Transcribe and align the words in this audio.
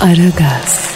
Aragaz, 0.00 0.93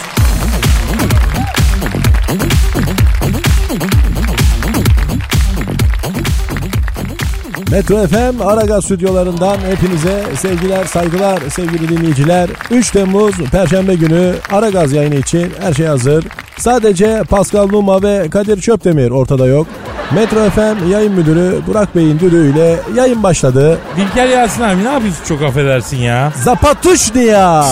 Metro 7.71 8.07
FM 8.07 8.41
Aragaz 8.41 8.85
stüdyolarından 8.85 9.57
hepinize 9.69 10.23
sevgiler, 10.35 10.85
saygılar 10.85 11.39
sevgili 11.49 11.89
dinleyiciler. 11.89 12.49
3 12.71 12.91
Temmuz 12.91 13.35
Perşembe 13.51 13.95
günü 13.95 14.33
Aragaz 14.51 14.93
yayını 14.93 15.15
için 15.15 15.51
her 15.61 15.73
şey 15.73 15.85
hazır. 15.85 16.25
Sadece 16.57 17.23
Pascal 17.29 17.67
Numa 17.67 18.03
ve 18.03 18.29
Kadir 18.29 18.61
Çöptemir 18.61 19.09
ortada 19.11 19.45
yok. 19.45 19.67
Metro 20.15 20.49
FM 20.49 20.91
yayın 20.91 21.13
müdürü 21.13 21.61
Burak 21.67 21.95
Bey'in 21.95 22.19
düdüğüyle 22.19 22.75
yayın 22.95 23.23
başladı. 23.23 23.77
Dilker 23.97 24.27
Yasin 24.27 24.61
abi 24.63 24.83
ne 24.83 24.89
yapıyorsun 24.91 25.23
çok 25.27 25.41
affedersin 25.41 25.97
ya. 25.97 26.33
Zapatuş 26.43 27.15
ya. 27.15 27.65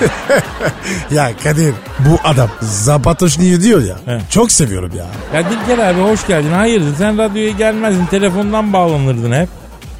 Ya 1.10 1.30
Kadir 1.44 1.74
bu 1.98 2.18
adam 2.28 2.48
Zapatoş 2.62 3.38
niye 3.38 3.60
diyor 3.60 3.82
ya. 3.82 3.96
He. 4.14 4.20
Çok 4.30 4.52
seviyorum 4.52 4.92
ya. 4.96 5.06
Ya 5.34 5.50
Dilker 5.50 5.78
abi 5.78 6.00
hoş 6.00 6.26
geldin. 6.26 6.52
Hayırdır 6.52 6.94
sen 6.98 7.18
radyoya 7.18 7.50
gelmezdin 7.50 8.06
telefondan 8.06 8.72
bağlanırdın 8.72 9.32
hep. 9.32 9.48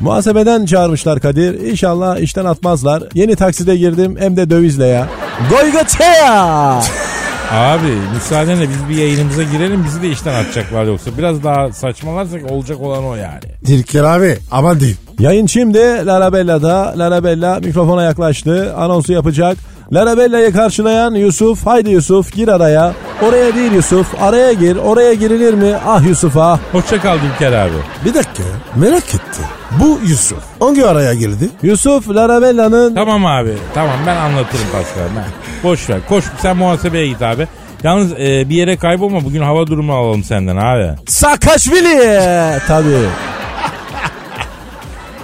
Muhasebeden 0.00 0.66
çağırmışlar 0.66 1.20
Kadir. 1.20 1.54
İnşallah 1.60 2.18
işten 2.18 2.44
atmazlar. 2.44 3.02
Yeni 3.14 3.36
takside 3.36 3.76
girdim 3.76 4.16
hem 4.18 4.36
de 4.36 4.50
dövizle 4.50 4.86
ya. 4.86 5.08
Goygotea. 5.50 6.82
Abi 7.52 7.92
müsaadenle 8.14 8.68
biz 8.68 8.88
bir 8.88 9.02
yayınımıza 9.02 9.42
girelim 9.42 9.84
bizi 9.84 10.02
de 10.02 10.08
işten 10.08 10.34
atacaklar 10.34 10.84
yoksa. 10.84 11.10
Biraz 11.18 11.44
daha 11.44 11.72
saçmalarsak 11.72 12.50
olacak 12.50 12.80
olan 12.80 13.04
o 13.04 13.14
yani. 13.14 13.40
Dilker 13.66 14.04
abi 14.04 14.38
aman 14.50 14.80
değil. 14.80 14.96
Yayın 15.18 15.46
şimdi 15.46 15.78
Larabella'da. 16.06 16.94
Larabella 16.96 17.60
mikrofona 17.60 18.02
yaklaştı. 18.02 18.74
Anonsu 18.76 19.12
yapacak. 19.12 19.58
Larabella'yı 19.92 20.52
karşılayan 20.52 21.14
Yusuf. 21.14 21.66
Haydi 21.66 21.90
Yusuf 21.90 22.32
gir 22.32 22.48
araya. 22.48 22.92
Oraya 23.22 23.54
değil 23.54 23.72
Yusuf. 23.72 24.22
Araya 24.22 24.52
gir. 24.52 24.76
Oraya 24.76 25.14
girilir 25.14 25.54
mi? 25.54 25.74
Ah 25.86 26.06
Yusuf 26.06 26.36
ah. 26.36 26.58
Hoşça 26.72 27.00
kal 27.00 27.18
Dilker 27.18 27.52
abi. 27.52 27.72
Bir 28.04 28.14
dakika 28.14 28.42
merak 28.76 29.04
ettim. 29.04 29.44
Bu 29.80 30.00
Yusuf 30.08 30.38
hangi 30.60 30.86
araya 30.86 31.14
girdi? 31.14 31.48
Yusuf 31.62 32.08
Larabella'nın 32.10 32.94
Tamam 32.94 33.26
abi 33.26 33.54
tamam 33.74 33.96
ben 34.06 34.16
anlatırım 34.16 34.66
Pascal. 34.72 35.08
Ben. 35.16 35.24
Boş 35.70 35.90
ver 35.90 35.98
koş 36.08 36.24
sen 36.42 36.56
muhasebeye 36.56 37.08
git 37.08 37.22
abi. 37.22 37.46
Yalnız 37.82 38.12
e, 38.12 38.48
bir 38.48 38.54
yere 38.54 38.76
kaybolma 38.76 39.24
bugün 39.24 39.42
hava 39.42 39.66
durumu 39.66 39.94
alalım 39.94 40.24
senden 40.24 40.56
abi. 40.56 40.94
Saakaşvili. 41.06 42.20
Tabii. 42.68 43.08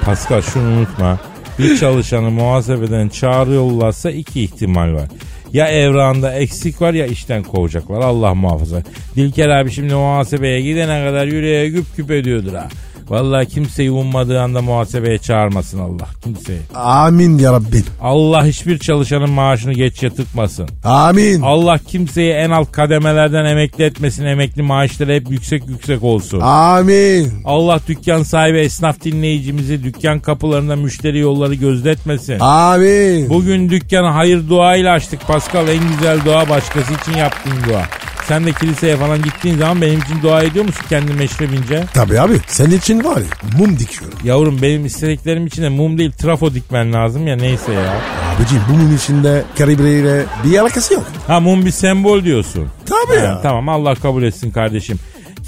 Pascal 0.05 0.43
şunu 0.43 0.69
unutma. 0.69 1.19
Bir 1.59 1.79
çalışanı 1.79 2.31
muhasebeden 2.31 3.09
çağrı 3.09 3.53
yollarsa 3.53 4.11
iki 4.11 4.43
ihtimal 4.43 4.95
var. 4.95 5.09
Ya 5.53 5.69
evrağında 5.69 6.35
eksik 6.35 6.83
var 6.83 6.95
ya 6.95 7.07
işten 7.07 7.43
kovacaklar 7.43 8.01
Allah 8.01 8.35
muhafaza. 8.35 8.83
Dilker 9.17 9.49
abi 9.49 9.71
şimdi 9.71 9.95
muhasebeye 9.95 10.61
gidene 10.61 11.07
kadar 11.07 11.27
yüreğe 11.27 11.69
güp 11.69 11.97
güp 11.97 12.11
ediyordur 12.11 12.55
ha. 12.55 12.69
Vallahi 13.09 13.47
kimseyi 13.47 13.91
ummadığı 13.91 14.41
anda 14.41 14.63
muhasebeye 14.63 15.19
çağırmasın 15.19 15.79
Allah 15.79 16.09
kimseyi. 16.25 16.59
Amin 16.75 17.39
ya 17.39 17.53
Rabbim. 17.53 17.85
Allah 18.01 18.47
hiçbir 18.47 18.79
çalışanın 18.79 19.31
maaşını 19.31 19.73
geç 19.73 20.03
yatırtmasın. 20.03 20.69
Amin. 20.85 21.41
Allah 21.43 21.79
kimseyi 21.79 22.33
en 22.33 22.51
alt 22.51 22.73
kademelerden 22.73 23.45
emekli 23.45 23.85
etmesin. 23.85 24.25
Emekli 24.25 24.63
maaşları 24.63 25.13
hep 25.13 25.31
yüksek 25.31 25.69
yüksek 25.69 26.03
olsun. 26.03 26.41
Amin. 26.41 27.33
Allah 27.45 27.81
dükkan 27.89 28.23
sahibi 28.23 28.59
esnaf 28.59 29.05
dinleyicimizi 29.05 29.85
dükkan 29.85 30.21
kapılarında 30.21 30.77
müşteri 30.77 31.19
yolları 31.19 31.55
gözletmesin. 31.55 32.39
Amin. 32.41 33.31
Bugün 33.31 33.71
dükkanı 33.71 34.09
hayır 34.09 34.49
duayla 34.49 34.93
açtık 34.93 35.27
Pascal. 35.27 35.69
En 35.69 35.89
güzel 35.89 36.25
dua 36.25 36.49
başkası 36.49 36.93
için 36.95 37.19
yaptığın 37.19 37.69
dua. 37.69 37.83
Sen 38.29 38.47
de 38.47 38.53
kiliseye 38.53 38.97
falan 38.97 39.23
gittiğin 39.23 39.59
zaman 39.59 39.81
benim 39.83 40.01
için 40.01 40.23
dua 40.23 40.43
ediyor 40.43 40.65
musun 40.65 40.85
kendi 40.89 41.13
meşrebince? 41.13 41.85
Tabii 41.95 42.21
abi 42.21 42.41
senin 42.47 42.79
için 42.79 43.05
var 43.05 43.17
ya 43.17 43.59
mum 43.59 43.79
dikiyorum. 43.79 44.19
Yavrum 44.25 44.63
benim 44.63 44.87
istediklerim 44.87 45.47
için 45.47 45.63
de 45.63 45.69
mum 45.69 45.99
değil 45.99 46.13
trafo 46.13 46.55
dikmen 46.55 46.93
lazım 46.93 47.27
ya 47.27 47.37
neyse 47.37 47.73
ya. 47.73 47.95
Abicim 48.37 48.61
mumun 48.69 48.97
içinde 48.97 49.45
kalibre 49.59 50.25
bir 50.45 50.59
alakası 50.59 50.95
yok. 50.95 51.05
Ha 51.27 51.41
mum 51.41 51.67
bir 51.67 51.71
sembol 51.71 52.25
diyorsun. 52.25 52.69
Tabii 52.87 53.19
Ha, 53.21 53.25
ya. 53.27 53.41
Tamam 53.43 53.69
Allah 53.69 53.95
kabul 53.95 54.23
etsin 54.23 54.51
kardeşim. 54.51 54.99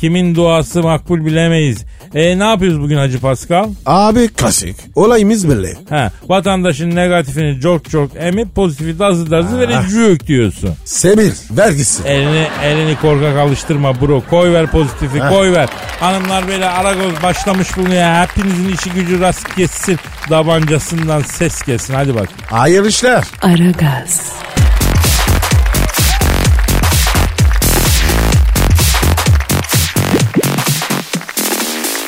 Kimin 0.01 0.35
duası 0.35 0.83
makbul 0.83 1.25
bilemeyiz. 1.27 1.85
E 2.15 2.39
ne 2.39 2.45
yapıyoruz 2.45 2.81
bugün 2.81 2.97
Hacı 2.97 3.21
Pascal? 3.21 3.69
Abi 3.87 4.29
klasik. 4.29 4.77
Olayımız 4.95 5.49
belli. 5.49 5.75
Ha, 5.91 6.11
vatandaşın 6.29 6.95
negatifini 6.97 7.61
çok 7.61 7.91
çok 7.91 8.11
emip 8.17 8.55
pozitifi 8.55 8.99
dazı 8.99 9.31
dazı 9.31 9.59
vericük 9.61 10.27
diyorsun. 10.27 10.71
Semir 10.85 11.33
vergisi. 11.51 12.03
Elini 12.09 12.47
elini 12.65 12.97
korkak 13.01 13.37
alıştırma 13.37 14.01
bro. 14.01 14.23
Koy 14.31 14.53
ver 14.53 14.67
pozitifi 14.71 15.19
koy 15.19 15.53
ver. 15.53 15.69
Hanımlar 16.01 16.49
böyle 16.49 16.69
aragoz 16.71 17.23
başlamış 17.23 17.77
bulunuyor. 17.77 18.27
Hepinizin 18.27 18.69
işi 18.75 18.91
gücü 18.91 19.21
rast 19.21 19.55
kessin. 19.57 19.99
Dabancasından 20.31 21.21
ses 21.23 21.63
kessin. 21.63 21.95
Hadi 21.95 22.15
bak. 22.15 22.29
Hayırlı 22.51 22.89
işler. 22.89 23.25
Aragaz, 23.43 24.33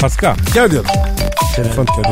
Pascal. 0.01 0.35
Gel 0.55 0.71
diyorum. 0.71 0.91
Telefon 1.57 1.87
geldi. 1.97 2.09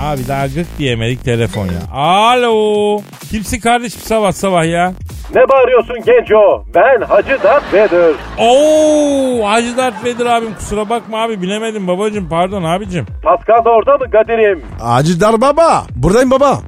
Aa, 0.00 0.10
abi 0.12 0.28
daha 0.28 0.46
gık 0.46 0.78
diyemedik 0.78 1.24
telefon 1.24 1.66
ya. 1.66 1.98
Alo. 2.00 3.00
Kimsin 3.30 3.60
kardeşim 3.60 4.00
sabah 4.00 4.32
sabah 4.32 4.64
ya? 4.64 4.92
Ne 5.34 5.48
bağırıyorsun 5.48 5.96
genco? 6.06 6.64
Ben 6.74 7.00
Hacı 7.06 7.38
Dert 7.42 7.74
Vedir. 7.74 8.16
Oo, 8.38 9.48
Hacı 9.48 9.76
Dert 9.76 10.04
Vedir 10.04 10.26
abim 10.26 10.54
kusura 10.54 10.88
bakma 10.88 11.22
abi 11.22 11.42
bilemedim 11.42 11.88
babacım 11.88 12.28
pardon 12.28 12.64
abicim. 12.64 13.06
Pascal 13.22 13.64
da 13.64 13.70
orada 13.70 13.96
mı 13.96 14.10
Kadir'im? 14.10 14.62
Acıdar 14.82 15.40
baba. 15.40 15.82
Buradayım 15.96 16.30
baba. 16.30 16.58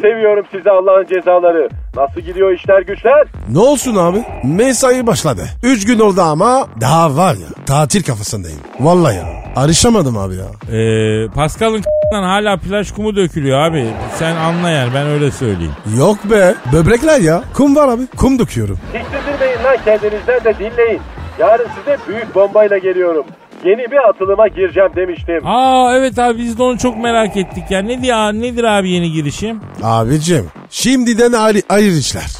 Seviyorum 0.00 0.46
sizi 0.52 0.70
Allah'ın 0.70 1.06
cezaları. 1.06 1.68
Nasıl 1.96 2.20
gidiyor 2.20 2.52
işler 2.52 2.82
güçler? 2.82 3.26
Ne 3.48 3.58
olsun 3.58 3.96
abi? 3.96 4.24
Mesai 4.44 5.06
başladı. 5.06 5.42
Üç 5.62 5.86
gün 5.86 5.98
oldu 5.98 6.20
ama 6.22 6.68
daha 6.80 7.16
var 7.16 7.34
ya 7.34 7.46
tatil 7.66 8.02
kafasındayım. 8.02 8.58
Vallahi 8.80 9.16
ya. 9.16 9.24
Arışamadım 9.56 10.18
abi 10.18 10.34
ya. 10.34 10.76
Ee, 10.78 11.28
Pascal'ın 11.34 11.82
hala 12.12 12.56
plaj 12.56 12.92
kumu 12.92 13.16
dökülüyor 13.16 13.58
abi. 13.58 13.86
Sen 14.14 14.36
anla 14.36 14.70
yani 14.70 14.90
ben 14.94 15.06
öyle 15.06 15.30
söyleyeyim. 15.30 15.72
Yok 15.98 16.18
be. 16.30 16.54
Böbrekler 16.72 17.20
ya. 17.20 17.42
Kum 17.54 17.76
var 17.76 17.88
abi. 17.88 18.02
Kum 18.16 18.38
döküyorum. 18.38 18.78
Tiksindirmeyin 18.92 19.64
lan 19.64 19.76
kendinizden 19.84 20.44
de 20.44 20.54
dinleyin. 20.58 21.00
Yarın 21.38 21.68
size 21.78 21.96
büyük 22.08 22.34
bombayla 22.34 22.78
geliyorum. 22.78 23.24
Yeni 23.64 23.90
bir 23.90 24.08
atılıma 24.08 24.48
gireceğim 24.48 24.90
demiştim. 24.96 25.40
Aa 25.46 25.96
evet 25.96 26.18
abi 26.18 26.38
biz 26.38 26.58
de 26.58 26.62
onu 26.62 26.78
çok 26.78 26.98
merak 26.98 27.36
ettik 27.36 27.70
ya. 27.70 27.82
Ne 27.82 28.02
diyor, 28.02 28.32
nedir 28.32 28.64
abi 28.64 28.90
yeni 28.90 29.12
girişim? 29.12 29.60
Abicim 29.82 30.46
şimdiden 30.70 31.32
ayrı, 31.32 31.58
ayrı 31.68 31.86
işler. 31.94 32.30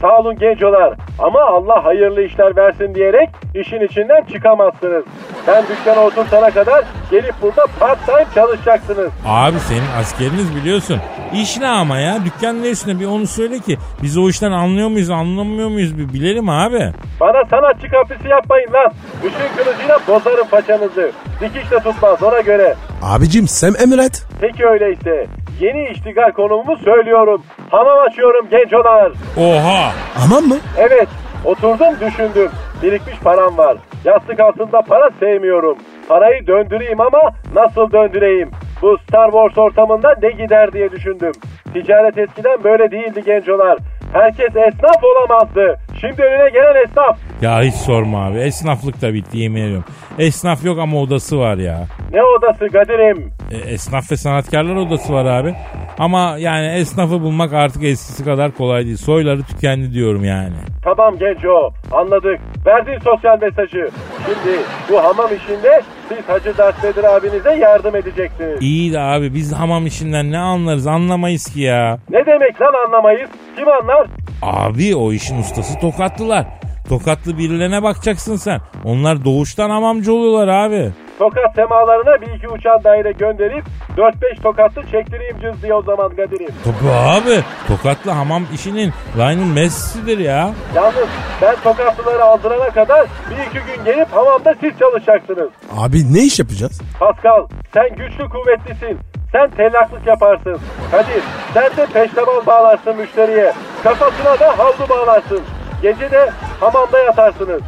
Sağ 0.00 0.18
olun 0.18 0.36
gencolar. 0.38 0.94
Ama 1.18 1.40
Allah 1.40 1.84
hayırlı 1.84 2.22
işler 2.22 2.56
versin 2.56 2.94
diyerek 2.94 3.30
işin 3.54 3.80
içinden 3.80 4.24
çıkamazsınız. 4.32 5.04
Ben 5.46 5.64
dükkana 5.68 6.00
oturtana 6.04 6.50
kadar 6.50 6.84
gelip 7.10 7.34
burada 7.42 7.64
part 7.80 8.06
time 8.06 8.24
çalışacaksınız. 8.34 9.10
Abi 9.26 9.58
senin 9.60 10.00
askeriniz 10.00 10.56
biliyorsun. 10.56 11.00
İş 11.34 11.58
ne 11.58 11.68
ama 11.68 11.98
ya? 11.98 12.18
Dükkan 12.24 12.62
ne 12.62 12.70
üstüne 12.70 13.00
bir 13.00 13.06
onu 13.06 13.26
söyle 13.26 13.58
ki 13.58 13.76
biz 14.02 14.18
o 14.18 14.28
işten 14.28 14.52
anlıyor 14.52 14.88
muyuz 14.88 15.10
anlamıyor 15.10 15.68
muyuz 15.68 15.98
bir 15.98 16.12
bilelim 16.12 16.48
abi. 16.48 16.92
Bana 17.20 17.44
sanatçı 17.50 17.88
kapısı 17.90 18.28
yapmayın 18.28 18.72
lan. 18.72 18.92
Işın 19.18 19.56
kılıcıyla 19.64 19.98
bozarım 20.08 20.48
paçanızı. 20.50 21.12
Dikiş 21.40 21.70
de 21.70 21.76
tutmaz 21.78 22.22
ona 22.22 22.40
göre. 22.40 22.74
Abicim 23.02 23.48
sen 23.48 23.74
emret. 23.82 24.26
Peki 24.40 24.66
öyleyse. 24.66 25.26
Yeni 25.60 25.88
iştigal 25.88 26.32
konumumu 26.32 26.76
söylüyorum. 26.76 27.42
Hamam 27.70 27.98
açıyorum 28.10 28.48
gencolar. 28.50 29.12
Oha. 29.36 29.85
Aman 30.24 30.44
mı? 30.44 30.56
Evet 30.78 31.08
oturdum 31.44 31.94
düşündüm. 32.00 32.50
Birikmiş 32.82 33.18
param 33.18 33.58
var. 33.58 33.76
Yastık 34.04 34.40
altında 34.40 34.82
para 34.82 35.10
sevmiyorum. 35.20 35.78
Parayı 36.08 36.46
döndüreyim 36.46 37.00
ama 37.00 37.20
nasıl 37.54 37.92
döndüreyim? 37.92 38.50
Bu 38.82 38.98
Star 39.08 39.30
Wars 39.30 39.58
ortamında 39.58 40.14
ne 40.22 40.30
gider 40.30 40.72
diye 40.72 40.90
düşündüm. 40.90 41.32
Ticaret 41.72 42.18
eskiden 42.18 42.64
böyle 42.64 42.90
değildi 42.90 43.22
gencolar. 43.26 43.78
Herkes 44.12 44.48
esnaf 44.56 45.04
olamazdı. 45.04 45.78
Şimdi 46.00 46.22
önüne 46.22 46.48
gelen 46.50 46.84
esnaf. 46.84 47.18
Ya 47.42 47.62
hiç 47.62 47.74
sorma 47.74 48.26
abi. 48.26 48.38
Esnaflık 48.38 49.02
da 49.02 49.14
bitti 49.14 49.38
yemin 49.38 49.62
ediyorum. 49.62 49.84
Esnaf 50.18 50.64
yok 50.64 50.78
ama 50.78 51.00
odası 51.00 51.38
var 51.38 51.56
ya. 51.56 51.84
Ne 52.12 52.22
odası 52.22 52.68
Kadir'im? 52.72 53.32
E, 53.50 53.56
esnaf 53.72 54.12
ve 54.12 54.16
sanatkarlar 54.16 54.76
odası 54.76 55.12
var 55.12 55.24
abi. 55.24 55.54
Ama 55.98 56.36
yani 56.38 56.66
esnafı 56.66 57.20
bulmak 57.20 57.52
artık 57.52 57.84
eskisi 57.84 58.24
kadar 58.24 58.52
kolay 58.52 58.84
değil. 58.84 58.96
Soyları 58.96 59.42
tükendi 59.42 59.92
diyorum 59.94 60.24
yani. 60.24 60.54
Tamam 60.84 61.18
genco 61.18 61.70
anladık. 61.92 62.40
Verdin 62.66 62.98
sosyal 63.04 63.40
mesajı. 63.40 63.90
Şimdi 64.26 64.58
bu 64.90 64.98
hamam 65.04 65.26
işinde 65.36 65.82
siz 66.08 66.28
Hacı 66.28 66.58
Dert 66.58 66.84
Vedir 66.84 67.04
abinize 67.16 67.54
yardım 67.54 67.96
edeceksiniz. 67.96 68.58
İyi 68.60 68.92
de 68.92 69.00
abi 69.00 69.34
biz 69.34 69.52
hamam 69.52 69.86
işinden 69.86 70.32
ne 70.32 70.38
anlarız 70.38 70.86
anlamayız 70.86 71.52
ki 71.52 71.60
ya. 71.60 71.98
Ne 72.10 72.26
demek 72.26 72.60
lan 72.60 72.86
anlamayız? 72.86 73.30
Kim 73.58 73.68
anlar? 73.68 74.06
Abi 74.42 74.96
o 74.96 75.12
işin 75.12 75.38
ustası 75.40 75.80
tokatlılar. 75.80 76.46
Tokatlı 76.88 77.38
birilerine 77.38 77.82
bakacaksın 77.82 78.36
sen. 78.36 78.60
Onlar 78.84 79.24
doğuştan 79.24 79.70
hamamcı 79.70 80.12
oluyorlar 80.14 80.48
abi. 80.48 80.90
Tokat 81.18 81.54
semalarına 81.54 82.20
bir 82.20 82.26
iki 82.26 82.48
uçan 82.48 82.84
daire 82.84 83.12
gönderip 83.12 83.64
4-5 83.96 84.42
tokatlı 84.42 84.82
çektireyim 84.90 85.36
cız 85.40 85.62
diye 85.62 85.74
o 85.74 85.82
zaman 85.82 86.08
Kadir'im. 86.08 86.48
Tabii 86.64 86.92
abi. 86.92 87.44
Tokatlı 87.68 88.10
hamam 88.10 88.42
işinin 88.54 88.92
Lionel 89.18 89.52
Messi'dir 89.54 90.18
ya. 90.18 90.50
Yalnız 90.74 91.08
ben 91.42 91.56
tokatlıları 91.64 92.24
aldırana 92.24 92.70
kadar 92.70 93.06
bir 93.30 93.36
iki 93.46 93.66
gün 93.66 93.84
gelip 93.84 94.12
hamamda 94.12 94.54
siz 94.60 94.78
çalışacaksınız. 94.78 95.48
Abi 95.76 96.14
ne 96.14 96.20
iş 96.22 96.38
yapacağız? 96.38 96.80
Pascal 97.00 97.46
sen 97.74 97.88
güçlü 97.88 98.28
kuvvetlisin. 98.28 98.98
Sen 99.32 99.50
tellaklık 99.50 100.06
yaparsın. 100.06 100.58
Kadir 100.90 101.22
sen 101.54 101.76
de 101.76 101.86
peştemal 101.92 102.46
bağlarsın 102.46 102.96
müşteriye. 102.96 103.52
Kafasına 103.82 104.40
da 104.40 104.58
havlu 104.58 104.88
bağlarsın. 104.88 105.40
Gece 105.82 106.10
de 106.10 106.30
hamamda 106.60 106.98
yatarsınız. 106.98 107.60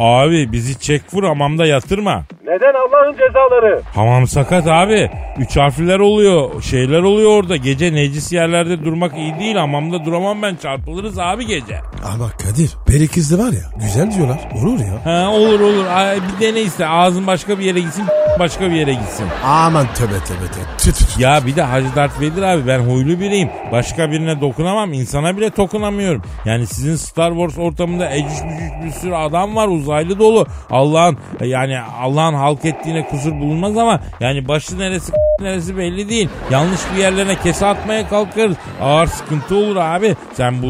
Abi 0.00 0.52
bizi 0.52 0.80
çek 0.80 1.02
vur 1.12 1.24
hamamda 1.24 1.66
yatırma. 1.66 2.24
Neden 2.44 2.74
Allah'ın 2.74 3.12
cezaları? 3.12 3.82
Hamam 3.94 4.26
sakat 4.26 4.66
abi. 4.66 5.10
Üç 5.38 5.56
harfler 5.56 5.98
oluyor. 5.98 6.62
Şeyler 6.62 7.00
oluyor 7.02 7.30
orada. 7.30 7.56
Gece 7.56 7.92
necis 7.92 8.32
yerlerde 8.32 8.84
durmak 8.84 9.16
iyi 9.18 9.38
değil. 9.38 9.56
Hamamda 9.56 10.04
duramam 10.04 10.42
ben. 10.42 10.56
Çarpılırız 10.56 11.18
abi 11.18 11.46
gece. 11.46 11.80
Ama 12.14 12.30
Kadir 12.30 12.70
peri 12.86 13.08
kızı 13.08 13.38
var 13.38 13.52
ya 13.52 13.80
güzel 13.80 14.10
diyorlar. 14.16 14.38
Olur 14.62 14.78
ya. 14.80 15.06
Ha, 15.12 15.30
olur 15.30 15.60
olur. 15.60 15.84
Ay, 15.86 16.16
bir 16.16 16.46
dene 16.46 16.60
iste. 16.60 16.86
Ağzın 16.86 17.26
başka 17.26 17.58
bir 17.58 17.64
yere 17.64 17.80
gitsin. 17.80 18.04
başka 18.38 18.70
bir 18.70 18.76
yere 18.76 18.92
gitsin. 18.92 19.26
Aman 19.44 19.86
tövbe 19.94 20.08
tövbe 20.18 20.46
tövbe. 20.52 20.96
Ya 21.18 21.40
bir 21.46 21.56
de 21.56 21.62
Hacı 21.62 21.94
Dert 21.96 22.20
Vedir 22.20 22.42
abi 22.42 22.66
ben 22.66 22.78
huylu 22.78 23.20
biriyim. 23.20 23.48
Başka 23.72 24.10
birine 24.10 24.40
dokunamam. 24.40 24.92
insana 24.92 25.36
bile 25.36 25.56
dokunamıyorum. 25.56 26.22
Yani 26.44 26.66
sizin 26.66 26.96
Star 26.96 27.30
Wars 27.32 27.58
ortamında 27.58 28.10
ecüş 28.10 28.42
bücüş 28.44 28.70
bir 28.84 28.90
sürü 29.00 29.14
adam 29.14 29.56
var. 29.56 29.66
Uzaylı 29.86 30.18
dolu. 30.18 30.46
Allah'ın 30.70 31.18
yani 31.40 31.78
Allah'ın 32.02 32.34
halk 32.34 32.64
ettiğine 32.64 33.06
kusur 33.08 33.32
bulunmaz 33.32 33.78
ama 33.78 34.00
yani 34.20 34.48
başı 34.48 34.78
neresi 34.78 35.12
neresi 35.40 35.78
belli 35.78 36.08
değil. 36.08 36.28
Yanlış 36.50 36.80
bir 36.94 37.00
yerlerine 37.02 37.34
kese 37.36 37.66
atmaya 37.66 38.08
kalkarız. 38.08 38.56
Ağır 38.82 39.06
sıkıntı 39.06 39.56
olur 39.56 39.76
abi. 39.76 40.16
Sen 40.32 40.62
bu, 40.62 40.66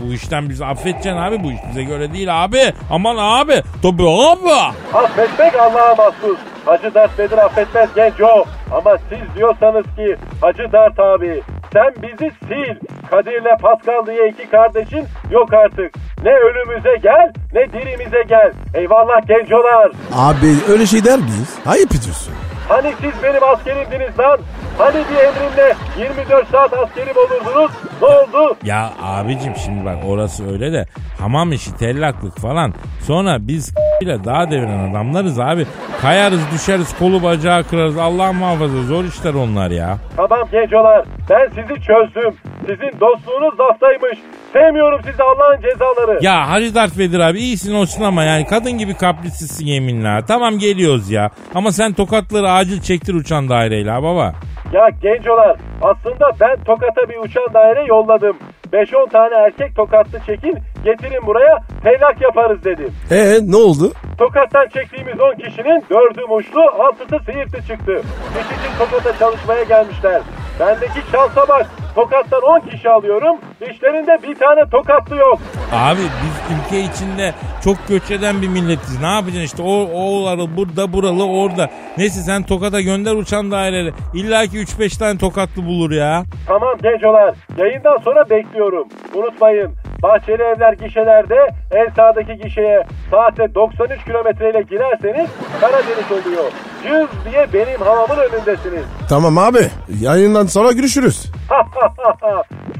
bu 0.00 0.12
işten 0.12 0.48
bizi 0.48 0.64
affedeceksin 0.64 1.16
abi. 1.16 1.44
Bu 1.44 1.52
iş 1.52 1.58
bize 1.70 1.82
göre 1.82 2.12
değil 2.12 2.44
abi. 2.44 2.72
Aman 2.90 3.16
abi. 3.18 3.62
Tabii 3.82 4.02
abi. 4.02 4.74
Affetmek 4.94 5.54
Allah'a 5.54 5.94
mahsus. 5.94 6.38
Hacı 6.64 6.94
Dert 6.94 7.18
Vedir 7.18 7.38
affetmez 7.38 7.88
genco. 7.94 8.44
Ama 8.70 8.96
siz 9.08 9.36
diyorsanız 9.36 9.84
ki 9.84 10.16
Hacı 10.40 10.72
Dert 10.72 11.00
abi 11.00 11.42
sen 11.72 11.94
bizi 12.02 12.30
sil. 12.48 12.74
Kadir'le 13.10 13.56
Pascal 13.62 14.06
diye 14.06 14.28
iki 14.28 14.50
kardeşin 14.50 15.04
yok 15.30 15.54
artık. 15.54 15.94
Ne 16.24 16.30
ölümüze 16.30 16.96
gel 17.02 17.32
ne 17.54 17.72
dirimize 17.72 18.22
gel. 18.28 18.52
Eyvallah 18.74 19.26
gencolar. 19.28 19.90
Abi 20.14 20.46
öyle 20.72 20.86
şey 20.86 21.04
der 21.04 21.18
miyiz? 21.18 21.58
Ayıp 21.66 21.90
ediyorsun. 21.90 22.34
Hani 22.68 22.92
siz 23.00 23.22
benim 23.22 23.44
askerimdiniz 23.44 24.18
lan? 24.18 24.38
Hani 24.78 24.94
bir 24.94 25.16
emrimle 25.16 25.74
24 25.98 26.48
saat 26.48 26.72
askerim 26.72 27.14
olurdunuz? 27.16 27.70
Ne 28.02 28.06
oldu? 28.08 28.56
Ya 28.64 28.90
abicim 29.02 29.52
şimdi 29.64 29.84
bak 29.84 29.96
orası 30.06 30.52
öyle 30.52 30.72
de 30.72 30.86
hamam 31.20 31.52
işi 31.52 31.76
tellaklık 31.76 32.36
falan. 32.38 32.74
Sonra 33.06 33.36
biz 33.40 33.74
ile 34.00 34.24
daha 34.24 34.50
deviren 34.50 34.90
adamlarız 34.90 35.38
abi. 35.40 35.66
Kayarız 36.02 36.40
düşeriz 36.52 36.98
kolu 36.98 37.22
bacağı 37.22 37.64
kırarız 37.64 37.98
Allah 37.98 38.32
muhafaza 38.32 38.82
zor 38.82 39.04
işler 39.04 39.34
onlar 39.34 39.70
ya. 39.70 39.98
Tamam 40.16 40.48
gencolar 40.52 41.04
ben 41.30 41.48
sizi 41.48 41.74
çözdüm. 41.82 42.34
Sizin 42.70 43.00
dostluğunuz 43.00 43.60
laftaymış. 43.60 44.18
Sevmiyorum 44.52 45.00
sizi 45.04 45.22
Allah'ın 45.22 45.60
cezaları. 45.62 46.18
Ya 46.24 46.50
Hacı 46.50 46.74
Dert 46.74 46.98
Vedir 46.98 47.20
abi 47.20 47.38
iyisin 47.38 47.74
olsun 47.74 48.02
ama 48.04 48.24
yani 48.24 48.46
kadın 48.46 48.72
gibi 48.72 48.94
kaprisizsin 48.94 49.66
yeminle. 49.66 50.20
Tamam 50.28 50.58
geliyoruz 50.58 51.10
ya. 51.10 51.30
Ama 51.54 51.72
sen 51.72 51.92
tokatları 51.92 52.50
acil 52.50 52.80
çektir 52.82 53.14
uçan 53.14 53.48
daireyle 53.48 53.90
ha 53.90 54.02
baba. 54.02 54.34
Ya 54.72 54.88
gencolar 55.02 55.56
aslında 55.82 56.30
ben 56.40 56.64
Tokat'a 56.64 57.08
bir 57.08 57.16
uçan 57.18 57.54
daire 57.54 57.84
yolladım. 57.86 58.36
5-10 58.72 59.10
tane 59.10 59.34
erkek 59.34 59.76
tokatlı 59.76 60.18
çekin 60.26 60.58
getirin 60.84 61.26
buraya 61.26 61.58
tellak 61.82 62.20
yaparız 62.22 62.64
dedim. 62.64 62.92
Ee 63.10 63.38
ne 63.42 63.56
oldu? 63.56 63.92
Tokat'tan 64.18 64.68
çektiğimiz 64.68 65.20
10 65.20 65.34
kişinin 65.34 65.80
4'ü 65.90 66.26
muşlu 66.28 66.60
6'sı 66.60 67.24
siirtli 67.24 67.66
çıktı. 67.66 68.02
İş 68.40 68.46
için 68.46 68.78
Tokat'a 68.78 69.18
çalışmaya 69.18 69.62
gelmişler. 69.62 70.22
Bendeki 70.60 71.00
şansa 71.12 71.48
bak. 71.48 71.66
Tokat'tan 71.94 72.42
10 72.42 72.60
kişi 72.60 72.90
alıyorum. 72.90 73.36
İşlerinde 73.70 74.18
bir 74.22 74.34
tane 74.34 74.70
tokatlı 74.70 75.16
yok. 75.16 75.38
Abi 75.72 76.00
biz 76.00 76.56
ülke 76.58 76.80
içinde 76.80 77.34
çok 77.64 77.76
göç 77.88 78.10
eden 78.10 78.42
bir 78.42 78.48
milletiz. 78.48 79.00
Ne 79.00 79.06
yapacaksın 79.06 79.40
işte 79.40 79.62
o 79.62 79.72
oğulları 79.72 80.56
burada 80.56 80.92
buralı 80.92 81.26
orada. 81.26 81.70
Neyse 81.98 82.20
sen 82.20 82.42
Tokat'a 82.42 82.80
gönder 82.80 83.14
uçan 83.14 83.50
daireleri. 83.50 83.92
İlla 84.14 84.46
ki 84.46 84.56
3-5 84.58 84.98
tane 84.98 85.18
tokatlı 85.18 85.66
bulur 85.66 85.90
ya. 85.90 86.22
Tamam 86.46 86.74
gencolar. 86.82 87.34
Yayından 87.58 87.98
sonra 88.04 88.30
bekliyorum. 88.30 88.88
Unutmayın. 89.14 89.72
Bahçeli 90.02 90.42
evler 90.42 90.72
gişelerde 90.72 91.36
en 91.72 91.88
sağdaki 91.88 92.36
gişeye 92.36 92.86
saatte 93.10 93.54
93 93.54 94.04
kilometreyle 94.04 94.62
girerseniz 94.62 95.30
Karadeniz 95.60 96.12
oluyor. 96.26 96.44
Cız 96.82 97.08
diye 97.32 97.48
benim 97.52 97.80
hamamın 97.80 98.16
önündesiniz. 98.16 98.84
Tamam 99.08 99.38
abi 99.38 99.70
yayından 100.00 100.46
sonra 100.46 100.72
görüşürüz. 100.72 101.22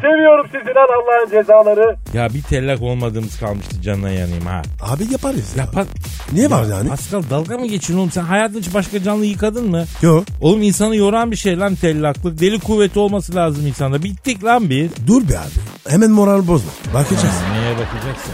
Seviyorum 0.00 0.46
sizi 0.46 0.74
lan 0.74 0.86
Allah'ın 0.98 1.30
cezaları. 1.30 1.96
Ya 2.14 2.28
bir 2.34 2.42
tellak 2.42 2.82
olmadığımız 2.82 3.40
kalmıştı 3.40 3.82
canına 3.82 4.10
yanayım 4.10 4.46
ha. 4.46 4.62
Abi 4.82 5.04
yaparız 5.12 5.56
ya. 5.56 5.64
Ya 5.64 5.70
pa- 5.82 5.86
Niye 6.32 6.50
var 6.50 6.64
Ya 6.64 6.76
yani? 6.76 6.88
Pascal 6.88 7.22
dalga 7.30 7.58
mı 7.58 7.66
geçiyorsun 7.66 7.98
oğlum? 8.02 8.10
Sen 8.10 8.22
hayatında 8.22 8.58
hiç 8.58 8.74
başka 8.74 9.02
canlı 9.02 9.24
yıkadın 9.24 9.70
mı? 9.70 9.84
Yo 10.02 10.22
Oğlum 10.40 10.62
insanı 10.62 10.96
yoran 10.96 11.30
bir 11.30 11.36
şey 11.36 11.58
lan 11.58 11.74
tellaklık. 11.74 12.40
Deli 12.40 12.60
kuvveti 12.60 12.98
olması 12.98 13.34
lazım 13.34 13.66
insanda. 13.66 14.02
Bittik 14.02 14.44
lan 14.44 14.70
biz. 14.70 14.90
dur 15.06 15.28
be 15.28 15.38
abi. 15.38 15.90
Hemen 15.92 16.10
moral 16.10 16.46
bozma. 16.48 16.70
Bakacağız. 16.94 17.34
Neye 17.52 17.72
bakacaksın? 17.74 18.32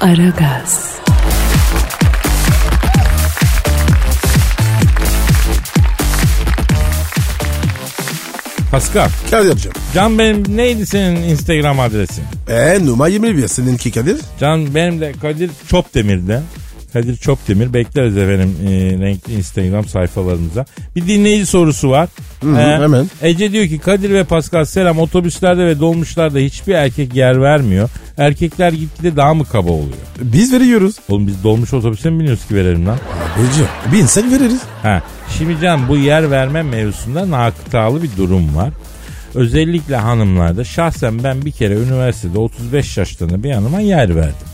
Aragaz, 0.00 0.94
Pascal. 8.70 9.08
Kadir'cim. 9.30 9.72
Can 9.94 10.18
benim 10.18 10.56
neydi 10.56 10.86
senin 10.86 11.16
Instagram 11.16 11.80
adresin? 11.80 12.24
Ee 12.48 12.86
numara 12.86 13.08
21 13.08 13.48
seninki 13.48 13.90
Kadir. 13.92 14.16
Can 14.40 14.74
benim 14.74 15.00
de 15.00 15.12
Kadir 15.22 15.50
Çopdemir'de. 15.68 16.40
Kadir 16.92 17.16
Çopdemir 17.16 17.72
bekleriz 17.74 18.16
efendim 18.16 18.56
e, 18.68 18.70
renkli 19.06 19.34
Instagram 19.34 19.84
sayfalarımıza. 19.84 20.64
Bir 20.96 21.06
dinleyici 21.06 21.46
sorusu 21.46 21.90
var. 21.90 22.08
hı, 22.42 22.50
Ee, 22.58 22.62
hemen. 22.82 23.06
Ece 23.22 23.52
diyor 23.52 23.66
ki 23.66 23.78
Kadir 23.78 24.10
ve 24.10 24.24
Pascal 24.24 24.64
selam 24.64 24.98
otobüslerde 24.98 25.66
ve 25.66 25.80
dolmuşlarda 25.80 26.38
hiçbir 26.38 26.74
erkek 26.74 27.14
yer 27.14 27.42
vermiyor. 27.42 27.88
Erkekler 28.18 28.72
gitgide 28.72 29.16
daha 29.16 29.34
mı 29.34 29.44
kaba 29.52 29.72
oluyor? 29.72 29.96
Biz 30.22 30.52
veriyoruz. 30.52 30.94
Oğlum 31.08 31.26
biz 31.26 31.44
dolmuş 31.44 31.74
otobüse 31.74 32.10
mi 32.10 32.20
biniyoruz 32.20 32.46
ki 32.46 32.54
verelim 32.54 32.86
lan? 32.86 32.98
Abicim 33.40 33.66
binsek 33.92 34.24
veririz. 34.24 34.60
Ha, 34.82 35.02
şimdi 35.38 35.60
Can 35.60 35.88
bu 35.88 35.96
yer 35.96 36.30
verme 36.30 36.62
mevzusunda 36.62 37.30
nakıtalı 37.30 38.02
bir 38.02 38.16
durum 38.16 38.56
var. 38.56 38.70
Özellikle 39.34 39.96
hanımlarda 39.96 40.64
şahsen 40.64 41.24
ben 41.24 41.44
bir 41.44 41.52
kere 41.52 41.74
üniversitede 41.74 42.38
35 42.38 42.96
yaşlarında 42.96 43.42
bir 43.42 43.52
hanıma 43.52 43.80
yer 43.80 44.16
verdim. 44.16 44.48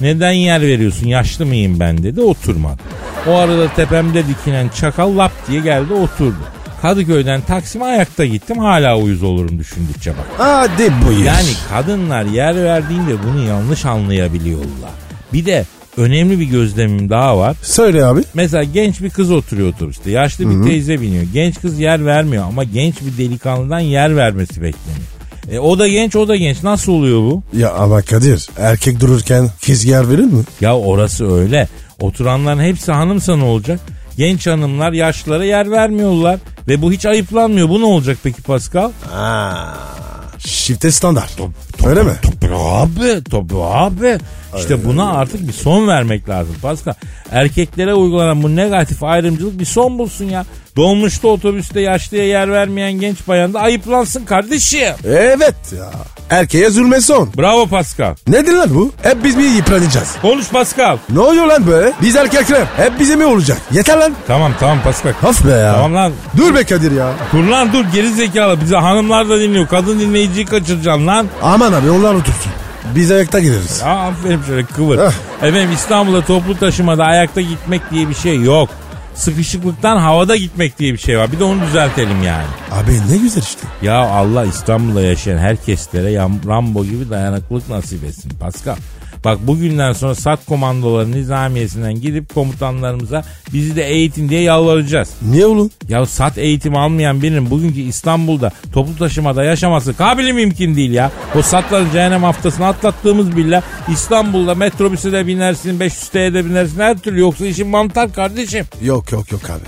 Neden 0.00 0.32
yer 0.32 0.60
veriyorsun 0.60 1.06
yaşlı 1.06 1.46
mıyım 1.46 1.80
ben 1.80 2.02
dedi 2.02 2.20
oturmadı. 2.20 2.82
O 3.28 3.36
arada 3.36 3.74
tepemde 3.74 4.26
dikilen 4.26 4.68
çakal 4.68 5.18
lap 5.18 5.32
diye 5.48 5.60
geldi 5.60 5.92
oturdu. 5.92 6.44
Kadıköy'den 6.82 7.40
Taksim'e 7.40 7.84
ayakta 7.84 8.24
gittim 8.24 8.58
hala 8.58 8.98
uyuz 8.98 9.22
olurum 9.22 9.58
düşündükçe 9.58 10.10
bak. 10.10 10.26
Hadi 10.38 10.92
buyur. 11.06 11.24
Yani 11.24 11.50
kadınlar 11.70 12.24
yer 12.24 12.64
verdiğinde 12.64 13.12
bunu 13.26 13.44
yanlış 13.48 13.84
anlayabiliyorlar. 13.84 14.90
Bir 15.32 15.46
de 15.46 15.64
önemli 15.96 16.40
bir 16.40 16.44
gözlemim 16.44 17.10
daha 17.10 17.38
var. 17.38 17.56
Söyle 17.62 18.04
abi. 18.04 18.20
Mesela 18.34 18.64
genç 18.64 19.00
bir 19.00 19.10
kız 19.10 19.30
oturuyor 19.30 19.68
otobüste. 19.68 20.10
Yaşlı 20.10 20.50
bir 20.50 20.68
teyze 20.68 21.00
biniyor. 21.00 21.24
Genç 21.32 21.60
kız 21.60 21.78
yer 21.78 22.06
vermiyor 22.06 22.44
ama 22.44 22.64
genç 22.64 22.94
bir 23.00 23.18
delikanlıdan 23.24 23.80
yer 23.80 24.16
vermesi 24.16 24.62
bekleniyor. 24.62 25.02
E, 25.50 25.58
o 25.58 25.78
da 25.78 25.88
genç 25.88 26.16
o 26.16 26.28
da 26.28 26.36
genç. 26.36 26.62
Nasıl 26.62 26.92
oluyor 26.92 27.20
bu? 27.20 27.42
Ya 27.56 27.72
ama 27.72 28.02
Kadir 28.02 28.48
erkek 28.58 29.00
dururken 29.00 29.50
kız 29.66 29.84
yer 29.84 30.08
verir 30.10 30.24
mi? 30.24 30.42
Ya 30.60 30.76
orası 30.78 31.32
öyle. 31.34 31.68
Oturanların 32.00 32.60
hepsi 32.60 32.92
hanımsa 32.92 33.36
ne 33.36 33.44
olacak? 33.44 33.80
Genç 34.16 34.46
hanımlar 34.46 34.92
yaşlılara 34.92 35.44
yer 35.44 35.70
vermiyorlar. 35.70 36.38
Ve 36.68 36.82
bu 36.82 36.92
hiç 36.92 37.06
ayıplanmıyor. 37.06 37.68
Bu 37.68 37.80
ne 37.80 37.84
olacak 37.84 38.18
peki 38.22 38.42
Pascal? 38.42 38.90
Aa, 39.14 39.64
şifte 40.38 40.90
standart. 40.90 41.30
Öyle 41.86 42.02
mi? 42.02 42.12
Tabii 42.40 42.54
abi, 42.54 43.24
tabii 43.30 43.62
abi. 43.62 44.18
İşte 44.58 44.84
buna 44.84 45.12
artık 45.12 45.48
bir 45.48 45.52
son 45.52 45.88
vermek 45.88 46.28
lazım 46.28 46.54
Pascal. 46.62 46.94
Erkeklere 47.30 47.94
uygulanan 47.94 48.42
bu 48.42 48.56
negatif 48.56 49.02
ayrımcılık 49.02 49.58
bir 49.58 49.64
son 49.64 49.98
bulsun 49.98 50.24
ya. 50.24 50.44
Dolmuşta 50.76 51.28
otobüste 51.28 51.80
yaşlıya 51.80 52.26
yer 52.26 52.50
vermeyen 52.52 52.92
genç 52.92 53.28
bayan 53.28 53.54
da 53.54 53.60
ayıplansın 53.60 54.24
kardeşim. 54.24 54.94
Evet 55.06 55.54
ya. 55.78 55.90
Erkeğe 56.30 56.70
zulme 56.70 57.00
son. 57.00 57.28
Bravo 57.38 57.66
Pascal. 57.66 58.14
Nedir 58.28 58.52
lan 58.52 58.74
bu? 58.74 58.92
Hep 59.02 59.24
biz 59.24 59.36
mi 59.36 59.42
yıpranacağız? 59.44 60.16
Konuş 60.22 60.48
Pascal. 60.48 60.96
Ne 61.08 61.20
oluyor 61.20 61.46
lan 61.46 61.66
böyle? 61.66 61.92
Biz 62.02 62.16
erkekler 62.16 62.66
hep 62.76 63.00
bize 63.00 63.16
mi 63.16 63.24
olacak? 63.24 63.58
Yeter 63.72 63.98
lan. 63.98 64.12
Tamam 64.26 64.52
tamam 64.60 64.78
Pascal. 64.84 65.12
Of 65.28 65.46
be 65.46 65.50
ya. 65.50 65.72
Tamam 65.74 65.94
lan. 65.94 66.12
Dur 66.36 66.54
be 66.54 66.64
Kadir 66.64 66.92
ya. 66.92 67.12
Dur 67.32 67.44
lan 67.44 67.72
dur 67.72 67.84
geri 67.94 68.12
zekalı. 68.12 68.60
Bize 68.60 68.76
hanımlar 68.76 69.28
da 69.28 69.40
dinliyor. 69.40 69.66
Kadın 69.68 70.00
dinleyiciyi 70.00 70.46
kaçıracaksın 70.46 71.06
lan. 71.06 71.26
Aman 71.42 71.72
abi 71.72 71.90
onlar 71.90 72.14
otursun. 72.14 72.52
Biz 72.94 73.10
ayakta 73.10 73.40
gideriz. 73.40 73.80
Ya 73.80 73.88
aferin 73.88 74.42
şöyle 74.42 74.64
kıvır. 74.66 74.98
Efendim 75.42 75.72
İstanbul'da 75.74 76.24
toplu 76.24 76.58
taşımada 76.58 77.04
ayakta 77.04 77.40
gitmek 77.40 77.90
diye 77.90 78.08
bir 78.08 78.14
şey 78.14 78.40
yok. 78.40 78.68
Sıkışıklıktan 79.14 79.96
havada 79.96 80.36
gitmek 80.36 80.78
diye 80.78 80.92
bir 80.92 80.98
şey 80.98 81.18
var. 81.18 81.32
Bir 81.32 81.38
de 81.38 81.44
onu 81.44 81.60
düzeltelim 81.66 82.22
yani. 82.22 82.46
Abi 82.72 82.92
ne 83.12 83.16
güzel 83.16 83.42
işte. 83.42 83.66
Ya 83.82 83.94
Allah 83.98 84.44
İstanbul'da 84.44 85.02
yaşayan 85.02 85.38
herkeslere 85.38 86.14
Rambo 86.48 86.84
gibi 86.84 87.10
dayanıklılık 87.10 87.68
nasip 87.68 88.04
etsin 88.04 88.32
Pascal. 88.40 88.76
Bak 89.24 89.46
bugünden 89.46 89.92
sonra 89.92 90.14
SAT 90.14 90.46
komandoları 90.46 91.12
nizamiyesinden 91.12 91.94
gidip 91.94 92.34
komutanlarımıza 92.34 93.24
bizi 93.52 93.76
de 93.76 93.84
eğitin 93.88 94.28
diye 94.28 94.40
yalvaracağız. 94.42 95.08
Niye 95.22 95.46
oğlum? 95.46 95.70
Ya 95.88 96.06
SAT 96.06 96.38
eğitimi 96.38 96.78
almayan 96.78 97.22
birinin 97.22 97.50
bugünkü 97.50 97.80
İstanbul'da 97.80 98.52
toplu 98.72 98.96
taşımada 98.96 99.44
yaşaması 99.44 99.94
kabili 99.96 100.32
mümkün 100.32 100.76
değil 100.76 100.90
ya. 100.92 101.12
O 101.38 101.42
SAT'ların 101.42 101.90
cehennem 101.92 102.22
haftasını 102.22 102.66
atlattığımız 102.66 103.36
bile 103.36 103.62
İstanbul'da 103.92 104.54
metrobüse 104.54 105.12
de 105.12 105.26
binersin, 105.26 105.80
500 105.80 106.08
TL'ye 106.08 106.34
de 106.34 106.44
binersin 106.44 106.80
her 106.80 106.98
türlü 106.98 107.20
yoksa 107.20 107.46
işin 107.46 107.68
mantar 107.68 108.12
kardeşim. 108.12 108.66
Yok 108.82 109.12
yok 109.12 109.32
yok 109.32 109.50
abi. 109.50 109.64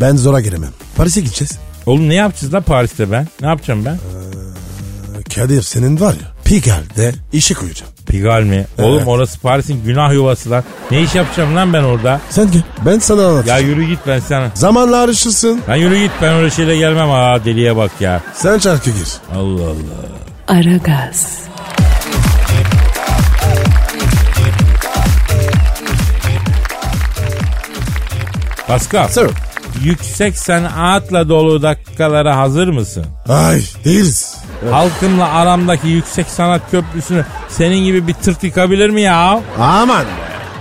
Ben 0.00 0.16
zora 0.16 0.40
giremem. 0.40 0.70
Paris'e 0.96 1.20
gideceğiz. 1.20 1.58
Oğlum 1.86 2.08
ne 2.08 2.14
yapacağız 2.14 2.52
da 2.52 2.60
Paris'te 2.60 3.10
ben? 3.12 3.28
Ne 3.40 3.46
yapacağım 3.48 3.84
ben? 3.84 3.98
Kadir 5.34 5.62
senin 5.62 6.00
var 6.00 6.12
ya 6.12 6.32
Pigalle 6.44 7.14
işe 7.32 7.54
koyacağım. 7.54 7.92
Pigal 8.06 8.42
mi? 8.42 8.66
Oğlum 8.78 9.06
orası 9.06 9.40
Paris'in 9.40 9.84
günah 9.84 10.12
yuvası 10.12 10.50
lan. 10.50 10.64
Ne 10.90 11.02
iş 11.02 11.14
yapacağım 11.14 11.56
lan 11.56 11.72
ben 11.72 11.82
orada? 11.82 12.20
Sen 12.30 12.50
gel. 12.50 12.62
Ben 12.86 12.98
sana 12.98 13.22
Ya 13.22 13.28
anlatacağım. 13.28 13.66
yürü 13.66 13.84
git 13.84 13.98
ben 14.06 14.20
sana. 14.20 14.50
Zamanla 14.54 14.96
arışırsın. 14.96 15.60
Lan 15.68 15.76
yürü 15.76 15.98
git 16.02 16.10
ben 16.22 16.34
öyle 16.34 16.50
şeyle 16.50 16.76
gelmem. 16.76 17.10
Aa 17.10 17.44
deliye 17.44 17.76
bak 17.76 17.90
ya. 18.00 18.20
Sen 18.34 18.58
şarkı 18.58 18.90
gir. 18.90 19.08
Allah 19.34 19.64
Allah. 19.64 20.58
Aragaz, 20.58 21.26
Pascal. 28.66 29.08
Sir. 29.08 29.30
Yüksek 29.84 30.38
sanatla 30.38 31.28
dolu 31.28 31.62
dakikalara 31.62 32.36
hazır 32.36 32.68
mısın? 32.68 33.06
Ay 33.28 33.62
değiliz. 33.84 34.25
Halkımla 34.70 35.28
aramdaki 35.32 35.88
yüksek 35.88 36.26
sanat 36.26 36.70
köprüsünü 36.70 37.24
senin 37.48 37.84
gibi 37.84 38.06
bir 38.06 38.12
tırt 38.14 38.44
yıkabilir 38.44 38.90
mi 38.90 39.00
ya? 39.00 39.40
Aman. 39.60 40.04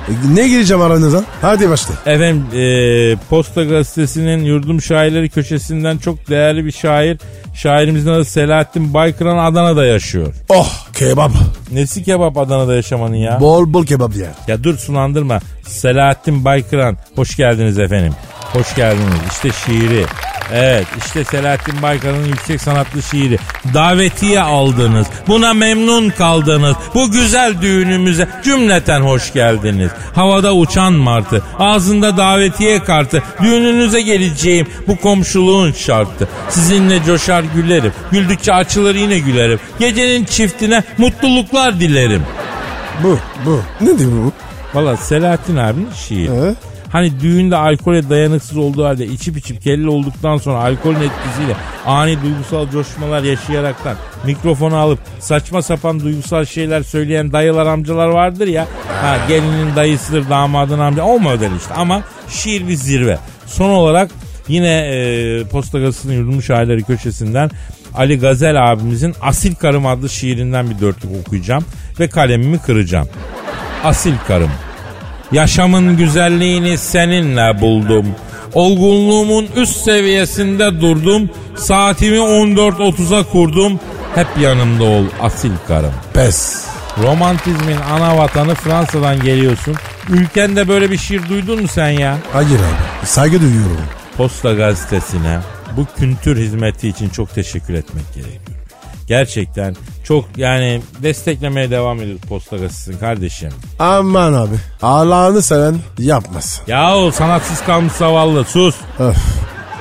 E, 0.10 0.36
Ne 0.36 0.48
gireceğim 0.48 0.82
aranıza? 0.84 1.24
Hadi 1.42 1.70
başla. 1.70 1.94
Efendim 2.06 2.46
e, 2.60 3.16
Posta 3.30 3.64
Gazetesi'nin 3.64 4.44
yurdum 4.44 4.82
şairleri 4.82 5.30
köşesinden 5.30 5.98
çok 5.98 6.30
değerli 6.30 6.66
bir 6.66 6.72
şair. 6.72 7.18
Şairimizin 7.56 8.10
adı 8.12 8.26
Selahattin 8.26 8.94
Baykıran 8.94 9.38
Adana'da 9.52 9.86
yaşıyor. 9.86 10.34
Oh 10.50 10.88
kebap. 10.94 11.32
Nesi 11.72 12.04
kebap 12.04 12.38
Adana'da 12.38 12.76
yaşamanın 12.76 13.16
ya? 13.16 13.40
Bol 13.40 13.74
bol 13.74 13.86
kebap 13.86 14.16
yer. 14.16 14.30
Ya 14.48 14.64
dur 14.64 14.78
sulandırma. 14.78 15.40
Selahattin 15.68 16.46
Baykıran. 16.46 16.98
Hoş 17.16 17.36
geldiniz 17.36 17.80
efendim. 17.80 18.14
Hoş 18.54 18.76
geldiniz. 18.76 19.20
İşte 19.32 19.50
şiiri. 19.66 20.06
Evet 20.54 20.88
işte 20.98 21.24
Selahattin 21.24 21.82
Baykar'ın 21.82 22.26
yüksek 22.26 22.62
sanatlı 22.62 23.04
şiiri. 23.04 23.38
Davetiye 23.74 24.42
aldınız. 24.42 25.08
Buna 25.28 25.54
memnun 25.54 26.10
kaldınız. 26.10 26.76
Bu 26.94 27.12
güzel 27.12 27.62
düğünümüze 27.62 28.28
cümleten 28.44 29.02
hoş 29.02 29.34
geldiniz. 29.34 29.92
Havada 30.16 30.54
uçan 30.56 30.94
martı. 30.94 31.44
Ağzında 31.60 32.18
davetiye 32.18 32.84
kartı. 32.84 33.24
Düğününüze 33.42 34.02
geleceğim. 34.02 34.68
Bu 34.88 34.96
komşuluğun 34.96 35.72
şartı. 35.72 36.28
Sizinle 36.50 37.04
coşar 37.04 37.44
gülerim. 37.56 37.94
Güldükçe 38.12 38.54
açılır 38.54 38.96
yine 38.96 39.20
gülerim. 39.20 39.60
Gecenin 39.80 40.26
çiftine 40.26 40.84
mutluluklar 40.98 41.80
dilerim. 41.80 42.24
Bu 43.04 43.20
bu. 43.46 43.62
Ne 43.82 44.00
diyor 44.00 44.12
bu? 44.12 44.32
Valla 44.74 44.98
Selahattin 44.98 45.58
abinin 45.58 45.90
şiiri. 46.08 46.32
He? 46.32 46.56
Hani 46.96 47.20
düğünde 47.20 47.56
alkole 47.56 48.10
dayanıksız 48.10 48.58
olduğu 48.58 48.86
halde 48.86 49.06
içip 49.06 49.38
içip 49.38 49.62
kelle 49.62 49.90
olduktan 49.90 50.38
sonra 50.38 50.58
alkolün 50.58 50.96
etkisiyle 50.96 51.56
ani 51.86 52.22
duygusal 52.24 52.70
coşmalar 52.70 53.24
yaşayaraktan 53.24 53.96
mikrofonu 54.26 54.76
alıp 54.76 55.00
saçma 55.20 55.62
sapan 55.62 56.00
duygusal 56.00 56.46
şeyler 56.46 56.84
söyleyen 56.84 57.32
dayılar 57.32 57.66
amcalar 57.66 58.08
vardır 58.08 58.48
ya. 58.48 58.68
Ha 59.02 59.18
gelinin 59.28 59.76
dayısıdır 59.76 60.30
damadın 60.30 60.80
amca 60.80 61.04
o 61.04 61.20
model 61.20 61.52
işte 61.58 61.74
ama 61.74 62.04
şiir 62.30 62.68
bir 62.68 62.76
zirve. 62.76 63.18
Son 63.46 63.70
olarak 63.70 64.12
yine 64.48 64.78
e, 64.78 65.44
Posta 65.44 65.80
Gazetesi'nin 65.80 66.18
yurdum 66.18 66.42
şairleri 66.42 66.84
köşesinden 66.84 67.50
Ali 67.96 68.20
Gazel 68.20 68.72
abimizin 68.72 69.16
Asil 69.22 69.56
Karım 69.56 69.86
adlı 69.86 70.10
şiirinden 70.10 70.70
bir 70.70 70.80
dörtlük 70.80 71.12
okuyacağım 71.22 71.66
ve 72.00 72.08
kalemimi 72.08 72.60
kıracağım. 72.60 73.08
Asil 73.84 74.14
Karım 74.28 74.52
Yaşamın 75.32 75.98
güzelliğini 75.98 76.78
seninle 76.78 77.62
buldum. 77.62 78.06
Olgunluğumun 78.54 79.48
üst 79.56 79.78
seviyesinde 79.78 80.82
durdum. 80.82 81.30
Saatimi 81.56 82.18
14.30'a 82.18 83.24
kurdum. 83.24 83.80
Hep 84.16 84.28
yanımda 84.42 84.84
ol 84.84 85.04
asil 85.22 85.52
karım. 85.68 85.94
Pes. 86.14 86.66
Romantizmin 87.04 87.78
ana 87.92 88.18
vatanı 88.18 88.56
Fransa'dan 88.56 89.22
geliyorsun. 89.22 89.76
Ülkende 90.10 90.68
böyle 90.68 90.92
bir 90.92 90.98
şiir 90.98 91.30
duydun 91.30 91.62
mu 91.62 91.68
sen 91.68 91.90
ya? 91.90 92.18
Hayır 92.34 92.60
abi. 92.60 93.08
Saygı 93.08 93.42
duyuyorum. 93.42 93.86
Posta 94.18 94.54
gazetesine 94.54 95.40
bu 95.78 95.86
kültür 96.00 96.38
hizmeti 96.38 96.88
için 96.88 97.10
çok 97.10 97.36
teşekkür 97.36 97.74
etmek 97.74 98.14
gerekiyor. 98.14 98.58
Gerçekten 99.08 99.76
çok 100.04 100.26
yani 100.38 100.82
desteklemeye 101.04 101.72
devam 101.72 102.02
ediyoruz 102.02 102.22
Posta 102.30 102.58
Gazetesi'ni 102.58 103.00
kardeşim. 103.00 103.50
Aman 103.80 104.34
abi. 104.34 104.56
Allah'ını 104.82 105.42
seven 105.42 105.76
yapmasın. 106.00 106.64
Yahu 106.68 107.12
sanatsız 107.12 107.62
kalmış 107.66 107.94
zavallı 107.94 108.44
sus. 108.44 108.76
Öf. 109.00 109.18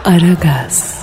Aragaz, 0.04 0.94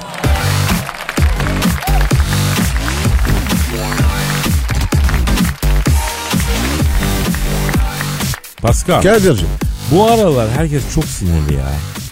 Pascal 8.62 9.02
Kadir'cim. 9.02 9.48
bu 9.92 10.06
aralar 10.08 10.50
herkes 10.50 10.84
çok 10.96 11.06
sinirli 11.06 11.54
ya. 11.54 11.66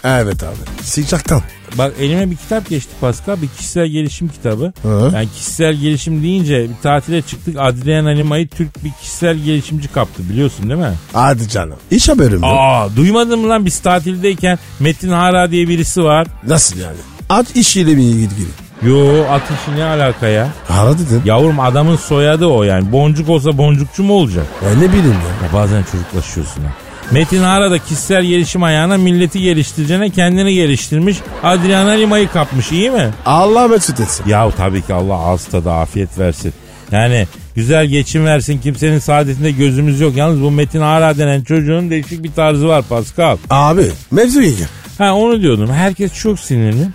Evet 0.04 0.42
abi. 0.42 0.82
Sıcaktan. 0.84 1.42
Bak 1.78 1.92
elime 2.00 2.30
bir 2.30 2.36
kitap 2.36 2.68
geçti 2.68 2.90
Pascal 3.00 3.42
bir 3.42 3.48
kişisel 3.48 3.86
gelişim 3.86 4.28
kitabı. 4.28 4.72
Hı. 4.82 5.10
Yani 5.14 5.28
kişisel 5.36 5.74
gelişim 5.74 6.22
deyince 6.22 6.62
bir 6.68 6.82
tatile 6.82 7.22
çıktık 7.22 7.56
Adriana 7.58 8.08
Lima'yı 8.08 8.48
Türk 8.48 8.84
bir 8.84 8.90
kişisel 9.00 9.36
gelişimci 9.36 9.88
kaptı 9.88 10.28
biliyorsun 10.30 10.68
değil 10.70 10.80
mi? 10.80 10.92
Hadi 11.12 11.48
canım. 11.48 11.76
İş 11.90 12.08
haberim 12.08 12.40
mi? 12.40 12.46
Aa 12.46 12.96
duymadın 12.96 13.38
mı 13.38 13.48
lan 13.48 13.66
biz 13.66 13.78
tatildeyken 13.78 14.58
Metin 14.80 15.10
Hara 15.10 15.50
diye 15.50 15.68
birisi 15.68 16.04
var. 16.04 16.26
Nasıl 16.46 16.78
yani? 16.78 16.96
At 17.28 17.56
işiyle 17.56 17.94
mi 17.94 18.04
ilgili? 18.04 18.48
Yo 18.82 19.24
at 19.30 19.42
işi 19.42 19.76
ne 19.78 19.84
alaka 19.84 20.26
ya? 20.28 20.48
Hara 20.68 20.94
dedim. 20.94 21.22
Yavrum 21.24 21.60
adamın 21.60 21.96
soyadı 21.96 22.46
o 22.46 22.62
yani. 22.62 22.92
Boncuk 22.92 23.28
olsa 23.28 23.58
boncukçu 23.58 24.02
mu 24.02 24.12
olacak? 24.14 24.46
Ya 24.64 24.70
ne 24.78 24.88
bileyim 24.88 25.06
ya. 25.10 25.46
Ya 25.46 25.52
bazen 25.52 25.82
çocuklaşıyorsun 25.92 26.62
ha. 26.64 26.70
Metin 27.10 27.42
Hara 27.42 27.70
da 27.70 27.78
kişisel 27.78 28.24
gelişim 28.24 28.62
ayağına 28.62 28.96
milleti 28.96 29.40
geliştireceğine 29.40 30.10
kendini 30.10 30.54
geliştirmiş. 30.54 31.16
Adriana 31.42 31.90
Lima'yı 31.90 32.28
kapmış 32.28 32.72
iyi 32.72 32.90
mi? 32.90 33.10
Allah 33.26 33.68
mesut 33.68 34.00
etsin. 34.00 34.24
Ya 34.28 34.50
tabii 34.50 34.82
ki 34.82 34.94
Allah 34.94 35.14
ağız 35.14 35.44
tadı 35.44 35.70
afiyet 35.72 36.18
versin. 36.18 36.52
Yani 36.92 37.26
güzel 37.54 37.86
geçim 37.86 38.24
versin 38.24 38.58
kimsenin 38.58 38.98
saadetinde 38.98 39.50
gözümüz 39.50 40.00
yok. 40.00 40.16
Yalnız 40.16 40.42
bu 40.42 40.50
Metin 40.50 40.80
Ara 40.80 41.18
denen 41.18 41.42
çocuğun 41.42 41.90
değişik 41.90 42.22
bir 42.24 42.32
tarzı 42.32 42.68
var 42.68 42.82
Pascal. 42.88 43.36
Abi 43.50 43.86
mevzuya 44.10 44.48
gir. 44.48 44.66
Ha 44.98 45.14
onu 45.14 45.42
diyordum. 45.42 45.70
Herkes 45.72 46.14
çok 46.14 46.38
sinirli. 46.40 46.88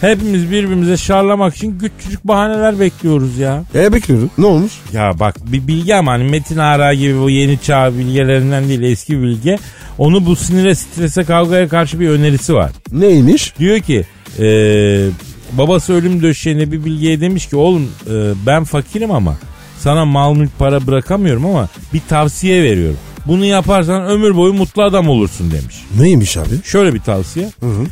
Hepimiz 0.00 0.50
birbirimize 0.50 0.96
şarlamak 0.96 1.56
için 1.56 1.78
küçücük 1.78 2.24
bahaneler 2.24 2.80
bekliyoruz 2.80 3.38
ya. 3.38 3.64
E 3.74 3.92
bekliyorum. 3.92 4.30
Ne 4.38 4.46
olmuş? 4.46 4.72
Ya 4.92 5.12
bak 5.20 5.36
bir 5.52 5.66
bilgi 5.68 5.94
ama 5.94 6.12
hani 6.12 6.24
Metin 6.24 6.58
Ara 6.58 6.94
gibi 6.94 7.20
bu 7.20 7.30
yeni 7.30 7.58
çağ 7.60 7.98
bilgelerinden 7.98 8.68
değil 8.68 8.82
eski 8.82 9.22
bilgi. 9.22 9.58
Onu 9.98 10.26
bu 10.26 10.36
sinire 10.36 10.74
strese 10.74 11.24
kavgaya 11.24 11.68
karşı 11.68 12.00
bir 12.00 12.08
önerisi 12.08 12.54
var. 12.54 12.72
Neymiş? 12.92 13.58
Diyor 13.58 13.80
ki 13.80 14.04
e, 14.38 14.46
babası 15.52 15.92
ölüm 15.92 16.22
döşeğinde 16.22 16.72
bir 16.72 16.84
bilgiye 16.84 17.20
demiş 17.20 17.46
ki 17.46 17.56
oğlum 17.56 17.90
e, 18.10 18.32
ben 18.46 18.64
fakirim 18.64 19.10
ama 19.10 19.36
sana 19.78 20.04
mal 20.04 20.34
mülk 20.34 20.58
para 20.58 20.86
bırakamıyorum 20.86 21.46
ama 21.46 21.68
bir 21.92 22.00
tavsiye 22.08 22.62
veriyorum. 22.62 22.98
Bunu 23.26 23.44
yaparsan 23.44 24.04
ömür 24.06 24.36
boyu 24.36 24.52
mutlu 24.52 24.82
adam 24.82 25.08
olursun 25.08 25.50
demiş. 25.50 25.84
Neymiş 26.00 26.36
abi? 26.36 26.62
Şöyle 26.64 26.94
bir 26.94 27.00
tavsiye. 27.00 27.48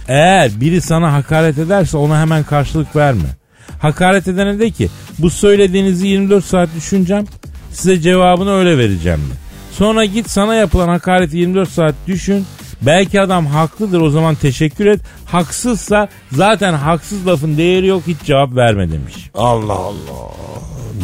Eğer 0.09 0.61
biri 0.61 0.81
sana 0.81 1.13
hakaret 1.13 1.59
ederse 1.59 1.97
ona 1.97 2.21
hemen 2.21 2.45
karşılık 2.45 2.97
verme. 2.97 3.37
Hakaret 3.79 4.29
edene 4.29 4.59
de 4.59 4.71
ki 4.71 4.89
bu 5.19 5.31
söylediğinizi 5.31 6.07
24 6.07 6.45
saat 6.45 6.69
düşüneceğim. 6.77 7.27
Size 7.73 8.01
cevabını 8.01 8.53
öyle 8.55 8.79
vereceğim 8.79 9.19
de. 9.19 9.35
Sonra 9.73 10.05
git 10.05 10.31
sana 10.31 10.55
yapılan 10.55 10.89
hakareti 10.89 11.37
24 11.37 11.69
saat 11.69 11.95
düşün. 12.07 12.47
Belki 12.87 13.21
adam 13.21 13.47
haklıdır 13.47 14.01
o 14.01 14.11
zaman 14.11 14.35
teşekkür 14.35 14.87
et. 14.87 15.01
Haksızsa 15.27 16.09
zaten 16.33 16.75
haksız 16.75 17.27
lafın 17.27 17.57
değeri 17.57 17.87
yok 17.87 18.03
hiç 18.07 18.17
cevap 18.25 18.57
verme 18.57 18.93
demiş. 18.93 19.15
Allah 19.35 19.73
Allah. 19.73 20.33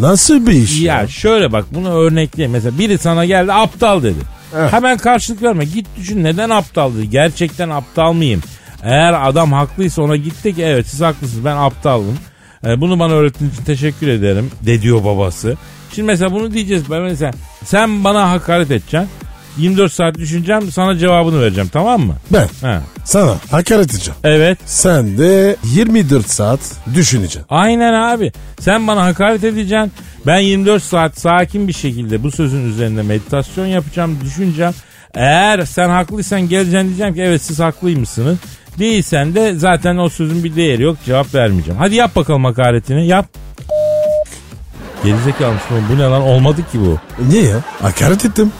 Nasıl 0.00 0.46
bir 0.46 0.52
iş 0.52 0.80
ya? 0.80 1.00
Ya 1.00 1.08
şöyle 1.08 1.52
bak 1.52 1.64
bunu 1.70 1.90
örnekleyeyim. 1.90 2.52
Mesela 2.52 2.78
biri 2.78 2.98
sana 2.98 3.24
geldi 3.24 3.52
aptal 3.52 4.02
dedi. 4.02 4.18
Hemen 4.70 4.98
karşılık 4.98 5.42
verme. 5.42 5.64
Git 5.64 5.86
düşün 5.96 6.24
neden 6.24 6.50
aptal 6.50 6.94
dedi. 6.94 7.10
Gerçekten 7.10 7.70
aptal 7.70 8.12
mıyım? 8.12 8.42
Eğer 8.82 9.28
adam 9.28 9.52
haklıysa 9.52 10.02
ona 10.02 10.16
git 10.16 10.44
de 10.44 10.52
ki 10.52 10.62
evet 10.62 10.86
siz 10.86 11.00
haklısınız 11.00 11.44
ben 11.44 11.56
aptalım. 11.56 12.18
Ee, 12.66 12.80
bunu 12.80 12.98
bana 12.98 13.12
öğrettiğiniz 13.12 13.54
için 13.54 13.64
teşekkür 13.64 14.08
ederim 14.08 14.50
de 14.66 14.82
diyor 14.82 15.04
babası. 15.04 15.56
Şimdi 15.94 16.06
mesela 16.06 16.32
bunu 16.32 16.52
diyeceğiz. 16.52 16.90
Ben 16.90 17.02
mesela 17.02 17.32
sen 17.64 18.04
bana 18.04 18.30
hakaret 18.30 18.70
edeceksin. 18.70 19.08
24 19.58 19.92
saat 19.92 20.18
düşüneceğim 20.18 20.72
sana 20.72 20.98
cevabını 20.98 21.40
vereceğim 21.42 21.70
tamam 21.72 22.00
mı? 22.00 22.14
Ben 22.30 22.48
He. 22.68 22.78
sana 23.04 23.36
hakaret 23.50 23.90
edeceğim. 23.90 24.18
Evet. 24.24 24.58
Sen 24.66 25.18
de 25.18 25.56
24 25.64 26.30
saat 26.30 26.60
düşüneceksin. 26.94 27.42
Aynen 27.48 27.92
abi. 27.92 28.32
Sen 28.60 28.86
bana 28.86 29.04
hakaret 29.04 29.44
edeceksin. 29.44 29.92
Ben 30.26 30.38
24 30.38 30.82
saat 30.82 31.18
sakin 31.20 31.68
bir 31.68 31.72
şekilde 31.72 32.22
bu 32.22 32.30
sözün 32.30 32.70
üzerinde 32.70 33.02
meditasyon 33.02 33.66
yapacağım, 33.66 34.18
düşüneceğim. 34.24 34.72
Eğer 35.14 35.64
sen 35.64 35.88
haklıysan 35.88 36.40
geleceksin 36.48 36.86
diyeceğim 36.88 37.14
ki 37.14 37.22
evet 37.22 37.42
siz 37.42 37.60
haklıymışsınız. 37.60 38.38
Değilsen 38.78 39.34
de 39.34 39.54
zaten 39.54 39.96
o 39.96 40.08
sözün 40.08 40.44
bir 40.44 40.56
değeri 40.56 40.82
yok 40.82 40.96
cevap 41.06 41.34
vermeyeceğim. 41.34 41.78
Hadi 41.80 41.94
yap 41.94 42.16
bakalım 42.16 42.44
hakaretini 42.44 43.06
yap. 43.06 43.26
Gerizekalı 45.04 45.52
mısın 45.52 45.66
oğlum? 45.72 45.84
bu 45.92 45.98
ne 45.98 46.02
lan 46.02 46.22
olmadı 46.22 46.60
ki 46.72 46.80
bu. 46.80 46.98
Niye 47.28 47.42
ya? 47.42 47.56
Hakaret 47.82 48.24
ettim. 48.24 48.52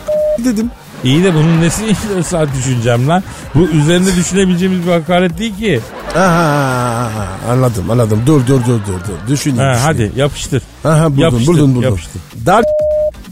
Dedim. 0.45 0.71
İyi 1.05 1.25
de 1.25 1.35
bunun 1.35 1.61
nesi 1.61 1.83
24 2.09 2.27
saat 2.27 2.49
düşüneceğim 2.59 3.09
lan? 3.09 3.23
Bu 3.55 3.69
üzerinde 3.69 4.17
düşünebileceğimiz 4.17 4.87
bir 4.87 4.93
hakaret 4.93 5.39
değil 5.39 5.57
ki. 5.57 5.81
Aha, 6.17 7.11
anladım 7.51 7.91
anladım. 7.91 8.23
Dur 8.27 8.47
dur 8.47 8.61
dur 8.67 8.67
dur. 8.67 8.79
dur. 9.09 9.29
Düşüneyim. 9.29 9.63
Ha, 9.63 9.73
düşüneyim. 9.75 10.09
hadi 10.09 10.21
yapıştır. 10.21 10.63
Aha, 10.85 11.11
buldum, 11.11 11.23
Yapıştır, 11.23 11.47
buldum, 11.53 11.71
buldum. 11.75 11.83
yapıştır. 11.83 12.23
Dar 12.47 12.65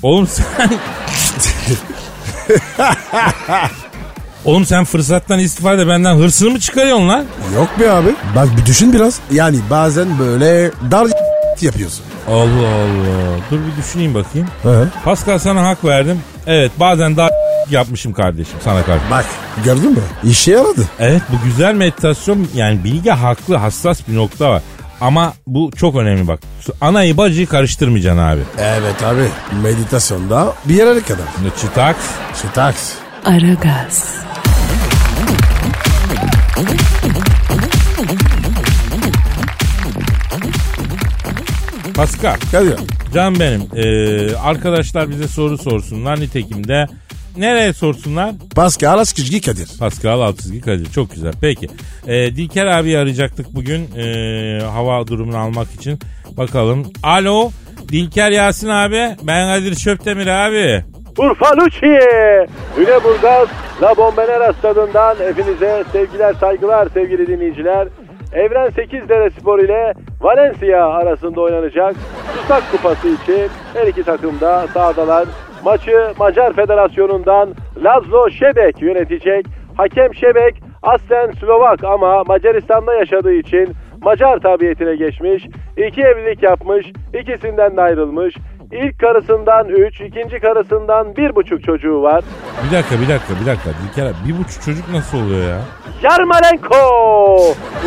Oğlum 0.02 0.26
sen... 0.26 0.44
Oğlum 4.44 4.66
sen 4.66 4.84
fırsattan 4.84 5.38
istifade 5.38 5.88
benden 5.88 6.14
hırsını 6.16 6.50
mı 6.50 6.60
çıkarıyorsun 6.60 7.08
lan? 7.08 7.24
yok 7.54 7.68
be 7.80 7.90
abi. 7.90 8.14
Bak 8.36 8.48
bir 8.60 8.66
düşün 8.66 8.92
biraz. 8.92 9.18
Yani 9.32 9.58
bazen 9.70 10.18
böyle 10.18 10.70
dar 10.90 11.06
yapıyorsun. 11.60 12.04
Allah 12.28 12.68
Allah. 12.68 13.38
Dur 13.50 13.58
bir 13.58 13.82
düşüneyim 13.82 14.14
bakayım. 14.14 14.48
Hı. 14.62 14.88
Pascal 15.04 15.38
sana 15.38 15.68
hak 15.68 15.84
verdim. 15.84 16.20
Evet 16.46 16.72
bazen 16.80 17.16
daha 17.16 17.30
yapmışım 17.70 18.12
kardeşim 18.12 18.54
sana 18.64 18.82
karşı. 18.82 19.02
Bak 19.10 19.24
gördün 19.64 19.92
mü? 19.92 20.00
İşe 20.24 20.50
yaradı. 20.52 20.84
Evet 20.98 21.22
bu 21.32 21.44
güzel 21.44 21.74
meditasyon 21.74 22.48
yani 22.54 22.84
bilgi 22.84 23.10
haklı 23.10 23.56
hassas 23.56 24.00
bir 24.08 24.16
nokta 24.16 24.50
var. 24.50 24.62
Ama 25.00 25.32
bu 25.46 25.70
çok 25.76 25.96
önemli 25.96 26.28
bak. 26.28 26.40
Anayı 26.80 27.16
bacıyı 27.16 27.46
karıştırmayacaksın 27.46 28.22
abi. 28.22 28.40
Evet 28.58 29.02
abi. 29.02 29.28
Meditasyonda 29.62 30.52
bir 30.64 30.74
yere 30.74 31.00
kadar. 31.00 31.24
Çıtaks. 31.60 31.98
Çıtaks. 32.42 32.92
Aragaz, 33.24 34.04
Pascal. 41.96 42.36
Kadir. 42.52 42.80
Can 43.14 43.40
benim. 43.40 43.62
Ee, 43.76 44.36
arkadaşlar 44.36 45.10
bize 45.10 45.28
soru 45.28 45.58
sorsunlar. 45.58 46.20
Nitekim 46.20 46.68
de 46.68 46.86
nereye 47.36 47.72
sorsunlar? 47.72 48.34
Pascal 48.54 48.98
Askışgi 48.98 49.40
Kadir. 49.40 49.68
Pascal 49.78 50.20
Altçizgi 50.20 50.60
Kadir. 50.60 50.92
Çok 50.92 51.10
güzel. 51.14 51.32
Peki. 51.40 51.68
Ee, 52.06 52.36
Dilker 52.36 52.66
abi 52.66 52.98
arayacaktık 52.98 53.46
bugün 53.54 53.88
ee, 53.96 54.60
hava 54.72 55.06
durumunu 55.06 55.38
almak 55.38 55.72
için. 55.72 55.98
Bakalım. 56.36 56.86
Alo. 57.02 57.50
Dilker 57.88 58.30
Yasin 58.30 58.68
abi. 58.68 59.16
Ben 59.22 59.48
Kadir 59.48 59.74
Çöptemir 59.74 60.26
abi. 60.26 60.84
Urfa 61.18 61.56
Lucci, 61.56 61.98
Lüleburgaz, 62.78 63.48
La 63.82 63.96
Bombonera 63.96 64.52
stadından 64.52 65.16
hepinize 65.28 65.84
sevgiler 65.92 66.34
saygılar 66.34 66.88
sevgili 66.94 67.26
dinleyiciler. 67.26 67.88
Evren 68.32 68.70
8 68.70 69.08
Dere 69.08 69.30
Spor 69.30 69.58
ile 69.58 69.94
Valencia 70.20 70.88
arasında 70.88 71.40
oynanacak 71.40 71.94
Susak 72.32 72.62
Kupası 72.72 73.08
için 73.08 73.48
her 73.74 73.86
iki 73.86 74.02
takım 74.02 74.40
da 74.40 74.66
sahadalar. 74.66 75.28
Maçı 75.64 76.12
Macar 76.18 76.52
Federasyonu'ndan 76.52 77.54
Lazlo 77.84 78.30
Şebek 78.30 78.82
yönetecek. 78.82 79.46
Hakem 79.76 80.14
Şebek 80.14 80.54
aslen 80.82 81.30
Slovak 81.30 81.84
ama 81.84 82.24
Macaristan'da 82.24 82.94
yaşadığı 82.94 83.32
için 83.32 83.68
Macar 84.02 84.38
tabiyetine 84.38 84.96
geçmiş. 84.96 85.46
İki 85.76 86.02
evlilik 86.02 86.42
yapmış, 86.42 86.86
ikisinden 87.20 87.76
de 87.76 87.80
ayrılmış. 87.80 88.34
İlk 88.72 88.98
karısından 88.98 89.68
3, 89.68 90.00
ikinci 90.00 90.40
karısından 90.40 91.06
1,5 91.06 91.62
çocuğu 91.62 92.02
var. 92.02 92.24
Bir 92.66 92.76
dakika 92.76 92.94
bir 93.00 93.08
dakika 93.08 93.40
bir 93.40 93.46
dakika. 93.46 93.70
Dilker 93.70 94.06
abi 94.06 94.28
bir 94.28 94.38
buçuk 94.38 94.62
çocuk 94.62 94.88
nasıl 94.92 95.18
oluyor 95.18 95.48
ya? 95.48 95.58
Yarmolenko 96.02 97.36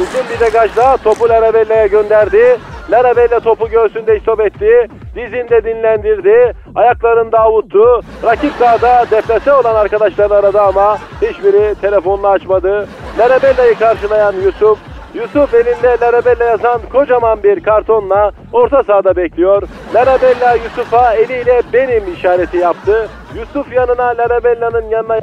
uzun 0.01 0.23
bir 0.33 0.39
degajla 0.45 0.97
topu 0.97 1.29
Larabella'ya 1.29 1.87
gönderdi. 1.87 2.57
Larabella 2.91 3.39
topu 3.39 3.69
göğsünde 3.69 4.17
istop 4.17 4.39
etti. 4.41 4.87
Dizinde 5.15 5.63
dinlendirdi. 5.63 6.53
Ayaklarında 6.75 7.39
avuttu. 7.39 8.01
Rakip 8.23 8.51
sahada 8.59 9.05
deplase 9.11 9.53
olan 9.53 9.75
arkadaşlarını 9.75 10.33
aradı 10.35 10.61
ama 10.61 10.97
hiçbiri 11.21 11.75
telefonunu 11.81 12.27
açmadı. 12.27 12.87
Larabella'yı 13.19 13.75
karşılayan 13.75 14.33
Yusuf 14.45 14.79
Yusuf 15.13 15.53
elinde 15.53 15.97
Larabella 16.01 16.43
yazan 16.45 16.81
kocaman 16.93 17.43
bir 17.43 17.63
kartonla 17.63 18.31
orta 18.53 18.83
sahada 18.83 19.15
bekliyor. 19.15 19.63
Larabella 19.93 20.55
Yusuf'a 20.55 21.13
eliyle 21.13 21.61
benim 21.73 22.13
işareti 22.13 22.57
yaptı. 22.57 23.09
Yusuf 23.39 23.73
yanına 23.73 24.03
Larabella'nın 24.17 24.89
yanına 24.89 25.19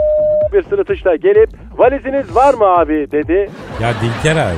bir 0.53 0.63
sırıtışla 0.63 1.17
gelip 1.17 1.51
valiziniz 1.79 2.37
var 2.37 2.55
mı 2.55 2.65
abi 2.65 3.11
dedi. 3.13 3.51
Ya 3.83 3.93
Dilker 4.03 4.37
abi. 4.37 4.57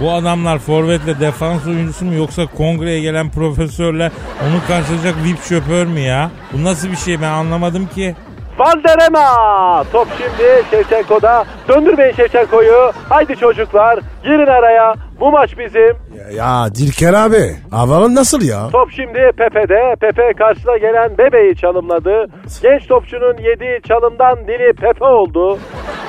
Bu 0.00 0.10
adamlar 0.12 0.58
forvetle 0.58 1.20
defans 1.20 1.66
oyuncusu 1.66 2.04
mu 2.04 2.14
yoksa 2.14 2.46
kongreye 2.46 3.00
gelen 3.00 3.30
profesörle 3.30 4.10
onu 4.42 4.66
karşılayacak 4.68 5.14
VIP 5.24 5.38
şoför 5.42 5.86
mü 5.86 6.00
ya? 6.00 6.30
Bu 6.52 6.64
nasıl 6.64 6.90
bir 6.90 6.96
şey 6.96 7.20
ben 7.20 7.30
anlamadım 7.30 7.86
ki. 7.86 8.14
Valderema! 8.60 9.84
Top 9.92 10.08
şimdi 10.18 10.64
Şevçenko'da. 10.70 11.44
Döndürmeyin 11.68 12.14
Şevçenko'yu. 12.14 12.92
Haydi 13.08 13.36
çocuklar 13.36 13.98
girin 14.24 14.46
araya. 14.46 14.94
Bu 15.20 15.30
maç 15.32 15.58
bizim. 15.58 15.96
Ya, 16.18 16.30
ya 16.34 16.74
Dilker 16.74 17.12
abi. 17.12 17.56
Havalan 17.70 18.14
nasıl 18.14 18.42
ya? 18.42 18.68
Top 18.72 18.90
şimdi 18.96 19.32
Pepe'de. 19.36 19.96
Pepe 20.00 20.32
karşısına 20.38 20.76
gelen 20.76 21.18
Bebe'yi 21.18 21.56
çalımladı. 21.56 22.26
Genç 22.62 22.86
topçunun 22.86 23.36
yediği 23.38 23.80
çalımdan 23.88 24.38
dili 24.46 24.72
Pepe 24.72 25.04
oldu. 25.04 25.58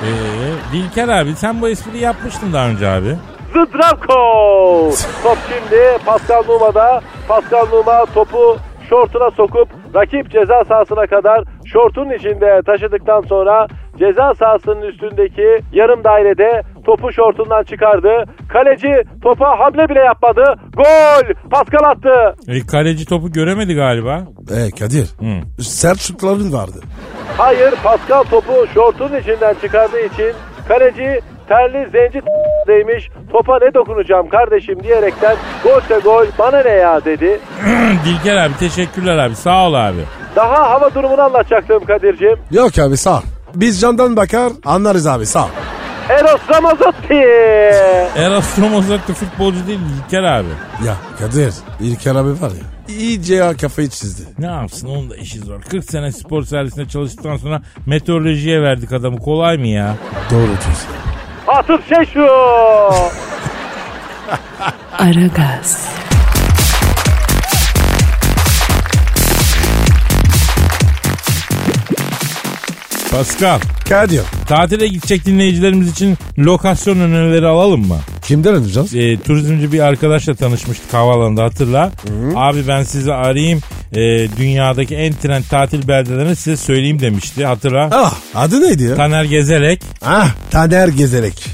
Ee, 0.02 0.08
Dilker 0.72 1.08
abi 1.08 1.34
sen 1.36 1.62
bu 1.62 1.68
espriyi 1.68 2.02
yapmıştın 2.02 2.52
daha 2.52 2.68
önce 2.68 2.88
abi. 2.88 3.16
Zdravko! 3.50 4.90
Top 5.22 5.38
şimdi 5.48 5.98
Pascal 6.06 6.42
Numa'da. 6.48 7.00
Pascal 7.28 7.66
Numa 7.72 8.04
topu 8.14 8.58
şortuna 8.92 9.30
sokup 9.30 9.68
rakip 9.94 10.30
ceza 10.30 10.64
sahasına 10.64 11.06
kadar 11.06 11.44
şortun 11.66 12.10
içinde 12.10 12.60
taşıdıktan 12.66 13.20
sonra 13.20 13.66
ceza 13.98 14.34
sahasının 14.34 14.82
üstündeki 14.82 15.48
yarım 15.72 16.04
dairede 16.04 16.62
topu 16.86 17.12
şortundan 17.12 17.62
çıkardı. 17.62 18.24
Kaleci 18.48 18.92
topa 19.22 19.58
hamle 19.58 19.88
bile 19.88 20.00
yapmadı. 20.00 20.44
Gol! 20.76 21.50
Pascal 21.50 21.90
attı. 21.90 22.34
E, 22.48 22.66
kaleci 22.66 23.04
topu 23.06 23.32
göremedi 23.32 23.74
galiba. 23.74 24.16
E 24.58 24.70
Kadir. 24.70 25.06
Hı. 25.20 25.62
Sert 25.62 25.98
şutların 25.98 26.52
vardı. 26.52 26.78
Hayır 27.38 27.74
Pascal 27.84 28.22
topu 28.22 28.52
şortun 28.74 29.20
içinden 29.20 29.54
çıkardığı 29.62 30.00
için 30.00 30.32
kaleci 30.68 31.20
terli 31.48 31.90
zenci 31.90 32.20
değmiş. 32.68 33.10
Topa 33.32 33.58
ne 33.58 33.74
dokunacağım 33.74 34.28
kardeşim 34.28 34.82
diyerekten 34.82 35.36
golse 35.64 35.98
gol 36.04 36.26
bana 36.38 36.62
ne 36.62 36.70
ya 36.70 37.04
dedi. 37.04 37.40
Dilker 38.04 38.36
abi 38.36 38.56
teşekkürler 38.58 39.18
abi 39.18 39.36
sağ 39.36 39.68
ol 39.68 39.74
abi. 39.74 40.04
Daha 40.36 40.70
hava 40.70 40.94
durumunu 40.94 41.20
anlatacaktım 41.22 41.84
Kadir'cim. 41.84 42.36
Yok 42.50 42.78
abi 42.78 42.96
sağ 42.96 43.16
ol. 43.18 43.22
Biz 43.54 43.80
candan 43.80 44.16
bakar 44.16 44.52
anlarız 44.64 45.06
abi 45.06 45.26
sağ 45.26 45.44
ol. 45.44 45.48
Eros 46.08 46.40
Ramazzotti. 46.50 47.14
Eros 48.16 48.58
Ramazzotti 48.58 49.12
futbolcu 49.12 49.66
değil 49.66 49.80
Dilker 49.96 50.22
abi. 50.22 50.48
Ya 50.86 50.94
Kadir 51.18 51.54
İlker 51.80 52.14
abi 52.14 52.30
var 52.30 52.50
ya 52.50 52.72
iyice 52.88 53.34
ya 53.34 53.56
kafayı 53.56 53.88
çizdi. 53.88 54.22
Ne 54.38 54.46
yapsın 54.46 54.88
onun 54.88 55.10
da 55.10 55.16
işi 55.16 55.38
zor. 55.38 55.62
40 55.62 55.84
sene 55.84 56.12
spor 56.12 56.42
servisinde 56.42 56.88
çalıştıktan 56.88 57.36
sonra 57.36 57.62
meteorolojiye 57.86 58.62
verdik 58.62 58.92
adamı 58.92 59.18
kolay 59.18 59.58
mı 59.58 59.66
ya? 59.66 59.94
Doğru 60.30 60.46
diyorsun. 60.46 61.11
Atıf 61.48 61.88
Şeşu. 61.88 62.28
Aragaz, 64.98 65.88
Pascal 73.10 73.60
Kadir 73.88 74.20
tatile 74.48 74.88
gidecek 74.88 75.26
dinleyicilerimiz 75.26 75.90
için 75.90 76.18
lokasyon 76.38 77.00
önerileri 77.00 77.46
alalım 77.46 77.88
mı? 77.88 77.98
kimden 78.22 78.54
alacağız? 78.54 78.94
e, 78.94 79.20
turizmci 79.20 79.72
bir 79.72 79.80
arkadaşla 79.80 80.34
tanışmıştık 80.34 80.94
havaalanında 80.94 81.44
hatırla. 81.44 81.92
Abi 82.36 82.68
ben 82.68 82.82
sizi 82.82 83.12
arayayım 83.12 83.60
e, 83.92 83.98
dünyadaki 84.36 84.94
en 84.96 85.12
trend 85.12 85.44
tatil 85.50 85.88
beldelerini 85.88 86.36
size 86.36 86.56
söyleyeyim 86.56 87.00
demişti 87.00 87.46
hatırla. 87.46 87.88
Ah 87.92 88.14
adı 88.34 88.60
neydi 88.62 88.82
ya? 88.82 88.94
Taner 88.94 89.24
Gezerek. 89.24 89.82
ah 90.04 90.28
Taner 90.50 90.88
Gezerek. 90.88 91.44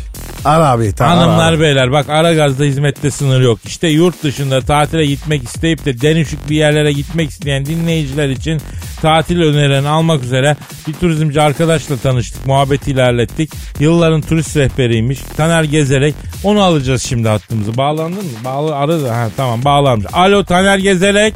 Ar 0.44 0.60
abi. 0.60 0.92
ta- 0.92 1.04
ar 1.06 1.16
Hanımlar 1.18 1.52
abi. 1.52 1.60
beyler 1.60 1.92
bak 1.92 2.08
Aragaz'da 2.08 2.64
hizmette 2.64 3.10
sınır 3.10 3.40
yok. 3.40 3.58
İşte 3.64 3.88
yurt 3.88 4.22
dışında 4.22 4.60
tatile 4.60 5.06
gitmek 5.06 5.42
isteyip 5.44 5.84
de 5.84 6.00
denişik 6.00 6.50
bir 6.50 6.56
yerlere 6.56 6.92
gitmek 6.92 7.30
isteyen 7.30 7.66
dinleyiciler 7.66 8.28
için 8.28 8.60
tatil 9.02 9.40
önerilerini 9.40 9.88
almak 9.88 10.24
üzere 10.24 10.56
bir 10.88 10.92
turizmci 10.92 11.40
arkadaşla 11.40 11.96
tanıştık. 11.96 12.46
Muhabbeti 12.46 12.90
ilerlettik. 12.90 13.50
Yılların 13.80 14.20
turist 14.20 14.56
rehberiymiş. 14.56 15.18
Taner 15.36 15.64
Gezerek. 15.64 16.14
Onu 16.44 16.62
alacağız 16.62 17.02
şimdi 17.02 17.28
hattımızı. 17.28 17.76
Bağlandın 17.76 18.24
mı? 18.24 18.30
Bağlı 18.44 18.76
aradı. 18.76 19.08
Ha, 19.08 19.28
tamam 19.36 19.64
bağlanmış. 19.64 20.06
Alo 20.12 20.44
Taner 20.44 20.78
Gezerek. 20.78 21.34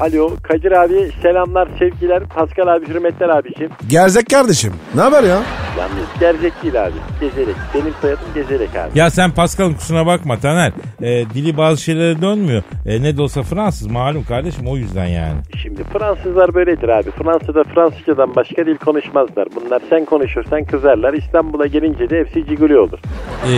Alo 0.00 0.30
Kadir 0.42 0.72
abi 0.72 1.10
selamlar 1.22 1.68
sevgiler. 1.78 2.22
Pascal 2.24 2.66
abi 2.68 2.88
hürmetler 2.88 3.28
abiciğim. 3.28 3.72
Gerzek 3.88 4.26
kardeşim. 4.30 4.72
Ne 4.94 5.00
haber 5.00 5.22
ya? 5.22 5.42
Yalnız 5.78 6.06
gerçek 6.20 6.62
değil 6.62 6.84
abi. 6.84 6.92
Gezerek. 7.20 7.56
Benim 7.74 7.94
soyadım 8.00 8.24
Gezerek 8.34 8.70
abi. 8.76 8.98
Ya 8.98 9.10
sen 9.10 9.30
Pascal'ın 9.30 9.74
kusuna 9.74 10.06
bakma 10.06 10.38
Taner. 10.38 10.72
E, 11.02 11.24
dili 11.34 11.56
bazı 11.56 11.82
şeylere 11.82 12.22
dönmüyor. 12.22 12.62
E, 12.86 13.02
ne 13.02 13.16
de 13.16 13.22
olsa 13.22 13.42
Fransız 13.42 13.86
malum 13.86 14.24
kardeşim 14.24 14.66
o 14.66 14.76
yüzden 14.76 15.06
yani. 15.06 15.38
Şimdi 15.62 15.84
Fransızlar 15.84 16.54
böyledir 16.54 16.88
abi. 16.88 17.10
Fransa'da 17.10 17.64
Fransızcadan 17.64 18.34
başka 18.36 18.66
dil 18.66 18.76
konuşmazlar. 18.76 19.48
Bunlar 19.56 19.82
sen 19.90 20.04
konuşursan 20.04 20.64
kızarlar. 20.64 21.14
İstanbul'a 21.14 21.66
gelince 21.66 22.10
de 22.10 22.18
hepsi 22.18 22.46
ciguli 22.46 22.78
olur. 22.78 22.98
E, 23.44 23.52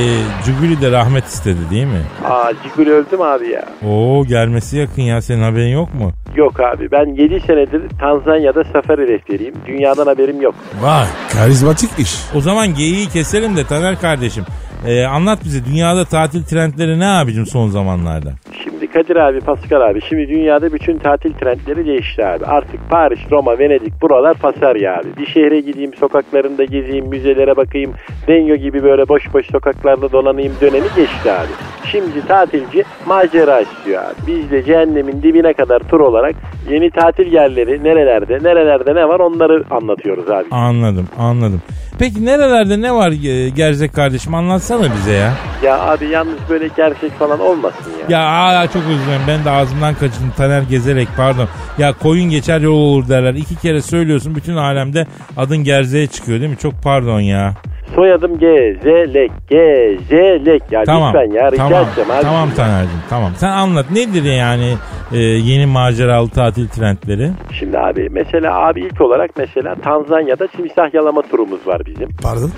Cuguli 0.47 0.81
de 0.81 0.91
rahmet 0.93 1.25
istedi 1.25 1.59
değil 1.71 1.87
mi? 1.87 2.03
Aa 2.25 2.53
ciguli 2.63 2.91
öldü 2.93 3.17
mü 3.17 3.25
abi 3.25 3.49
ya? 3.49 3.65
Oo 3.89 4.25
gelmesi 4.25 4.77
yakın 4.79 5.03
ya 5.03 5.23
senin 5.23 5.43
haberin 5.43 5.73
yok 5.73 5.95
mu? 5.95 6.13
Yok 6.37 6.61
abi 6.61 6.91
ben 6.93 7.07
7 7.15 7.41
senedir 7.41 7.83
Tanzanya'da 8.01 8.65
safari 8.65 9.09
rehberiyim. 9.09 9.55
Dünyadan 9.67 10.07
haberim 10.07 10.41
yok. 10.41 10.55
Vay 10.83 11.07
karizmatik 11.33 11.99
iş. 11.99 12.15
O 12.37 12.41
zaman 12.41 12.75
geyiği 12.75 13.09
keselim 13.09 13.57
de 13.57 13.65
Taner 13.65 14.01
kardeşim. 14.01 14.45
Ee, 14.87 15.05
anlat 15.05 15.39
bize 15.45 15.65
dünyada 15.65 16.05
tatil 16.05 16.45
trendleri 16.45 16.99
ne 16.99 17.07
abicim 17.07 17.47
son 17.47 17.69
zamanlarda? 17.69 18.33
Şimdi 18.65 18.87
Kadir 18.87 19.17
abi, 19.17 19.41
Pascal 19.41 19.81
abi. 19.81 20.01
Şimdi 20.09 20.29
dünyada 20.29 20.73
bütün 20.73 20.99
tatil 20.99 21.33
trendleri 21.33 21.87
değişti 21.87 22.25
abi. 22.27 22.45
Artık 22.47 22.91
Paris, 22.91 23.19
Roma, 23.31 23.59
Venedik 23.59 24.03
buralar 24.03 24.35
pasarya 24.37 24.95
abi. 24.95 25.17
Bir 25.19 25.27
şehre 25.27 25.61
gideyim, 25.61 25.95
sokaklarında 26.01 26.65
gezeyim, 26.65 27.07
müzelere 27.07 27.57
bakayım. 27.57 27.93
Denyo 28.29 28.57
gibi 28.57 28.83
böyle 28.83 29.09
boş 29.09 29.23
boş 29.35 29.47
sokaklarda 29.53 30.13
dolanayım 30.13 30.53
dönemi 30.61 30.87
geçti 30.97 31.33
abi. 31.33 31.53
Şimdi 31.93 32.27
tatilci 32.29 32.85
macera 33.07 33.61
istiyor 33.61 34.03
abi. 34.03 34.15
Biz 34.27 34.51
de 34.51 34.65
cehennemin 34.65 35.23
dibine 35.23 35.53
kadar 35.53 35.79
tur 35.79 36.01
olarak 36.01 36.35
yeni 36.71 36.91
tatil 36.91 37.33
yerleri 37.33 37.85
nerelerde, 37.85 38.39
nerelerde 38.43 38.95
ne 38.95 39.09
var 39.09 39.21
onları 39.21 39.65
anlatıyoruz 39.71 40.31
abi. 40.31 40.47
Anladım 40.51 41.09
anladım. 41.19 41.63
Peki 41.99 42.25
nerelerde 42.25 42.83
ne 42.83 42.95
var 42.95 43.11
e, 43.11 43.49
Gerzek 43.49 43.95
kardeşim 43.95 44.35
anlatsana 44.35 44.85
bize 44.97 45.13
ya. 45.13 45.33
Ya 45.63 45.81
abi 45.81 46.07
yalnız 46.09 46.39
böyle 46.51 46.69
gerçek 46.77 47.13
falan 47.13 47.41
olmasın 47.41 47.93
ya. 48.01 48.19
Ya 48.19 48.27
aa, 48.29 48.67
çok 48.67 48.83
dilerim 48.83 49.23
ben 49.29 49.45
de 49.45 49.51
ağzımdan 49.51 49.95
kaçırdım 49.95 50.33
Taner 50.37 50.63
gezerek 50.63 51.09
pardon. 51.17 51.49
Ya 51.79 51.93
koyun 51.93 52.31
geçer 52.31 52.61
yol 52.61 52.75
olur 52.75 53.09
derler. 53.09 53.35
İki 53.35 53.57
kere 53.57 53.83
söylüyorsun 53.83 54.35
bütün 54.35 54.57
alemde 54.57 55.07
adın 55.37 55.57
Gerze'ye 55.65 56.07
çıkıyor 56.07 56.41
değil 56.41 56.51
mi? 56.51 56.59
Çok 56.59 56.75
pardon 56.83 57.21
ya. 57.21 57.55
Soyadım 57.95 58.39
Gezelek, 58.39 59.31
Gezelek. 59.49 60.63
Ya 60.71 60.85
Tamam. 60.85 61.15
lütfen 61.15 61.31
ya 61.35 61.53
rica 61.53 61.57
tamam, 61.57 61.85
edeceğim 61.87 62.11
abi. 62.11 62.23
Tamam 62.23 62.51
Taner'cim 62.57 63.01
tamam. 63.11 63.33
Sen 63.37 63.49
anlat 63.51 63.91
nedir 63.91 64.25
yani 64.25 64.75
e, 65.13 65.19
yeni 65.19 65.67
maceralı 65.67 66.29
tatil 66.29 66.69
trendleri? 66.69 67.31
Şimdi 67.53 67.79
abi 67.79 68.09
mesela 68.11 68.67
abi 68.69 68.81
ilk 68.81 69.01
olarak 69.01 69.31
mesela 69.37 69.75
Tanzanya'da 69.75 70.47
timsah 70.47 70.95
yalama 70.95 71.23
turumuz 71.23 71.67
var 71.67 71.83
bizim. 71.87 72.09
Pardon? 72.23 72.51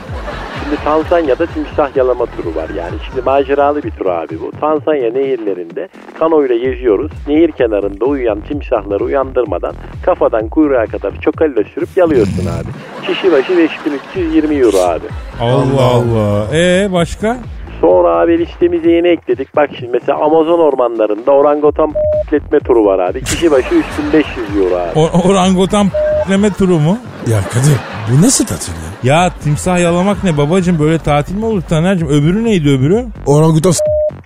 Şimdi 0.71 0.85
Tanzanya'da 0.85 1.47
timsah 1.47 1.97
yalama 1.97 2.27
turu 2.27 2.55
var 2.55 2.69
yani. 2.77 2.95
Şimdi 3.09 3.23
maceralı 3.23 3.83
bir 3.83 3.91
tur 3.91 4.07
abi 4.07 4.41
bu. 4.41 4.51
Tanzanya 4.61 5.13
nehirlerinde 5.13 5.89
kanoyla 6.19 6.57
geziyoruz. 6.57 7.13
Nehir 7.29 7.53
kenarında 7.53 8.05
uyuyan 8.05 8.41
timsahları 8.41 9.05
uyandırmadan 9.05 9.75
kafadan 10.05 10.49
kuyruğa 10.49 10.87
kadar 10.87 11.13
çokalla 11.21 11.65
sürüp 11.75 11.89
yalıyorsun 11.97 12.47
abi. 12.47 12.69
Kişi 13.07 13.33
başı 13.33 13.57
5320 13.57 14.55
euro 14.57 14.77
abi. 14.79 15.07
Allah 15.41 15.85
Allah. 15.95 16.57
E 16.57 16.93
başka? 16.93 17.37
Sonra 17.81 18.17
abi 18.17 18.39
listemize 18.39 18.91
yeni 18.91 19.09
ekledik. 19.09 19.57
Bak 19.57 19.71
şimdi 19.79 19.93
mesela 19.93 20.19
Amazon 20.19 20.59
ormanlarında 20.59 21.31
orangutan 21.33 21.93
etme 22.33 22.59
turu 22.61 22.85
var 22.85 22.99
abi. 22.99 23.25
Kişi 23.25 23.51
başı 23.51 23.75
3500 23.75 24.57
euro 24.57 24.75
abi. 24.77 24.99
O- 25.01 25.29
orangutan 25.31 25.89
p**leme 25.89 26.51
turu 26.51 26.79
mu? 26.79 26.99
Ya 27.31 27.39
Kadir 27.53 27.90
bu 28.13 28.23
nasıl 28.23 28.47
tatil 28.47 28.73
ya? 28.73 29.15
Ya 29.15 29.31
timsah 29.45 29.79
yalamak 29.81 30.25
ne 30.25 30.37
babacım 30.37 30.79
böyle 30.79 30.99
tatil 30.99 31.35
mi 31.35 31.45
olur 31.45 31.63
Taner'cim? 31.63 32.09
Öbürü 32.09 32.45
neydi 32.45 32.69
öbürü? 32.69 33.07
Orangutan 33.27 33.71
s- 33.71 33.85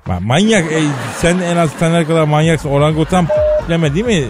Lan 0.08 0.22
manyak 0.22 0.72
e, 0.72 0.80
sen 1.16 1.38
en 1.38 1.56
az 1.56 1.72
Taner 1.80 2.06
kadar 2.06 2.24
manyaksın. 2.24 2.70
Orangutan 2.70 3.26
p**leme 3.26 3.94
değil 3.94 4.04
mi 4.06 4.14
e, 4.14 4.24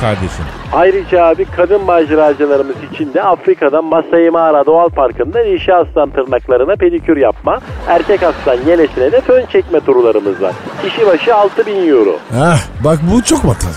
kardeşim? 0.00 0.44
Ayrıca 0.72 1.24
abi 1.24 1.44
kadın 1.44 1.84
maceracılarımız 1.84 2.76
için 2.92 3.14
de 3.14 3.22
Afrika'dan 3.22 3.84
Masai 3.84 4.30
Mara 4.30 4.66
Doğal 4.66 4.88
Parkı'nda 4.88 5.44
dişi 5.44 5.74
aslan 5.74 6.10
tırnaklarına 6.10 6.74
pedikür 6.76 7.16
yapma, 7.16 7.58
erkek 7.88 8.22
aslan 8.22 8.56
yelesine 8.66 9.12
de 9.12 9.20
fön 9.20 9.46
çekme 9.52 9.80
turlarımız 9.80 10.42
var. 10.42 10.52
Kişi 10.82 11.06
başı 11.06 11.34
6000 11.34 11.88
euro. 11.88 12.16
Heh, 12.32 12.84
bak 12.84 12.98
bu 13.12 13.22
çok 13.22 13.44
matrak. 13.44 13.74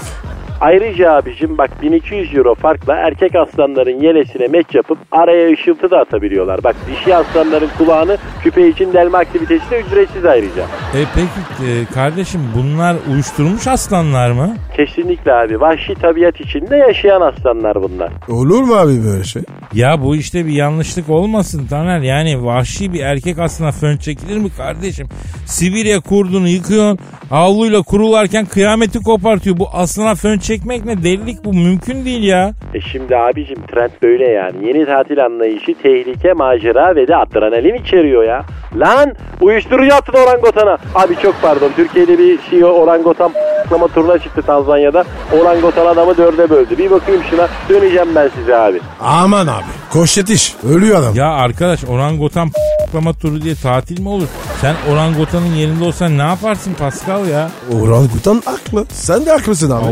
Ayrıca 0.62 1.12
abicim 1.12 1.58
bak 1.58 1.82
1200 1.82 2.36
euro 2.36 2.56
farkla 2.56 2.96
erkek 2.96 3.36
aslanların 3.36 4.02
yelesine 4.02 4.48
meç 4.48 4.66
yapıp 4.74 4.98
araya 5.12 5.54
ışıltı 5.54 5.92
da 5.92 5.98
atabiliyorlar. 5.98 6.64
Bak 6.64 6.76
dişi 6.88 7.16
aslanların 7.16 7.70
kulağını 7.78 8.18
küpe 8.44 8.68
için 8.68 8.94
delme 8.94 9.18
aktivitesi 9.18 9.72
de 9.72 9.82
ücretsiz 9.82 10.26
ayrıca. 10.26 10.62
E 10.96 11.02
peki 11.16 11.72
e, 11.72 11.86
kardeşim 11.94 12.42
bunlar 12.56 12.96
uyuşturmuş 13.12 13.68
aslanlar 13.68 14.32
mı? 14.32 14.56
Kesinlikle 14.78 15.34
abi 15.34 15.62
vahşi 15.62 15.94
tabiat 15.96 16.40
içinde 16.42 16.76
yaşayan 16.76 17.22
aslanlar 17.22 17.76
bunlar. 17.84 18.12
Olur 18.30 18.62
mu 18.62 18.76
abi 18.76 19.04
böyle 19.06 19.24
şey? 19.24 19.42
Ya 19.74 20.02
bu 20.02 20.16
işte 20.16 20.46
bir 20.46 20.54
yanlışlık 20.54 21.10
olmasın 21.10 21.68
Taner. 21.68 22.00
Yani 22.00 22.46
vahşi 22.46 22.94
bir 22.94 23.00
erkek 23.00 23.40
aslına 23.40 23.72
fön 23.72 23.98
çekilir 23.98 24.38
mi 24.38 24.50
kardeşim? 24.58 25.08
Sibirya 25.46 26.00
kurdunu 26.00 26.48
yıkıyorsun. 26.48 27.00
Havluyla 27.30 27.82
kurularken 27.82 28.46
kıyameti 28.46 29.00
kopartıyor. 29.00 29.58
Bu 29.58 29.68
aslına 29.74 30.16
fön 30.16 30.38
çekmek 30.52 30.86
ne? 30.86 31.04
Delilik 31.04 31.46
bu. 31.46 31.54
Mümkün 31.54 32.06
değil 32.06 32.24
ya. 32.24 32.52
E 32.74 32.82
şimdi 32.82 33.18
abicim 33.18 33.62
trend 33.72 33.92
böyle 34.04 34.28
yani. 34.28 34.68
Yeni 34.68 34.86
tatil 34.86 35.26
anlayışı 35.26 35.74
tehlike, 35.84 36.34
macera 36.34 36.96
ve 36.96 37.08
de 37.08 37.16
adrenalin 37.16 37.84
içeriyor 37.84 38.24
ya. 38.24 38.46
Lan 38.76 39.14
uyuşturucu 39.42 39.96
attın 39.96 40.14
orangotana. 40.14 40.78
Abi 40.96 41.16
çok 41.16 41.36
pardon 41.42 41.72
Türkiye'de 41.76 42.20
bir 42.20 42.40
şey 42.50 42.64
orangotan 42.64 43.32
patlama 43.72 43.88
turuna 43.88 44.20
çıktı 44.20 44.42
Tanzanya'da. 44.42 45.04
Orangotan 45.42 45.86
adamı 45.86 46.18
dörde 46.18 46.50
böldü. 46.50 46.78
Bir 46.78 46.92
bakayım 46.92 47.22
şuna 47.30 47.48
döneceğim 47.70 48.16
ben 48.16 48.30
size 48.40 48.58
abi. 48.58 48.80
Aman 49.02 49.48
abi. 49.48 49.64
Koş 49.92 50.18
yetiş. 50.18 50.56
Ölüyor 50.70 51.00
adam. 51.00 51.16
Ya 51.16 51.28
arkadaş 51.28 51.84
orangutan 51.84 52.50
p***lama 52.50 53.14
turu 53.14 53.42
diye 53.42 53.56
tatil 53.56 54.00
mi 54.00 54.10
olur? 54.10 54.28
Sen 54.62 54.76
orangutanın 54.92 55.46
yerinde 55.46 55.84
olsan 55.84 56.18
ne 56.18 56.22
yaparsın 56.22 56.74
Pascal 56.74 57.28
ya? 57.28 57.50
Orangutan 57.82 58.42
haklı. 58.46 58.86
Sen 58.90 59.26
de 59.26 59.32
haklısın 59.32 59.72
abi. 59.72 59.84
Allah 59.86 59.92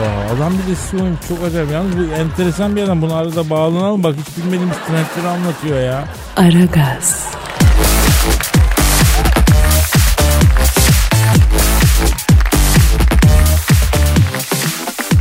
Allah. 0.00 0.36
Adam 0.36 0.52
bir 0.52 0.72
de 0.72 0.76
suyum 0.90 1.18
çok 1.28 1.44
acayip. 1.44 1.70
Yalnız 1.70 1.96
bu 1.96 2.02
enteresan 2.14 2.76
bir 2.76 2.82
adam. 2.82 3.02
Bunu 3.02 3.14
arada 3.14 3.50
bağlanalım. 3.50 4.02
Bak 4.02 4.14
hiç 4.20 4.36
bilmediğimiz 4.36 4.76
trendleri 4.86 5.28
anlatıyor 5.34 5.80
ya. 5.82 6.04
Aragaz, 6.36 7.26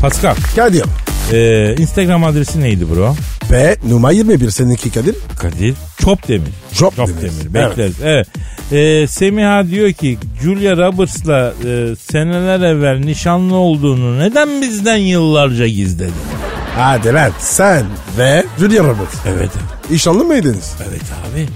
Pascal. 0.02 0.36
Kadir. 0.56 0.84
e, 1.34 1.76
Instagram 1.78 2.24
adresi 2.24 2.62
neydi 2.62 2.86
bro? 2.96 3.16
B 3.52 3.76
numara 3.90 4.12
21 4.12 4.50
seninki 4.50 4.92
Kadir. 4.92 5.16
Kadir 5.40 5.76
Çopdemir. 5.98 6.50
Çopdemir. 6.74 7.08
Çopdemir. 7.08 7.54
Bekleriz. 7.54 7.96
Evet. 8.04 8.28
Ee, 8.72 9.08
Semiha 9.08 9.68
diyor 9.68 9.92
ki 9.92 10.18
Julia 10.42 10.78
Roberts'la 10.78 11.54
e, 11.66 11.96
seneler 12.12 12.60
evvel 12.60 13.00
nişanlı 13.00 13.56
olduğunu 13.56 14.20
neden 14.20 14.62
bizden 14.62 14.98
yıllarca 14.98 15.68
gizledin? 15.68 16.14
Hadi 16.76 17.14
lan 17.14 17.32
sen 17.40 17.86
ve 18.18 18.46
Julia 18.60 18.84
Roberts. 18.84 19.16
Evet. 19.28 19.50
İnşallah 19.92 20.24
mıydınız? 20.26 20.74
Evet 20.90 21.02
abi. 21.02 21.48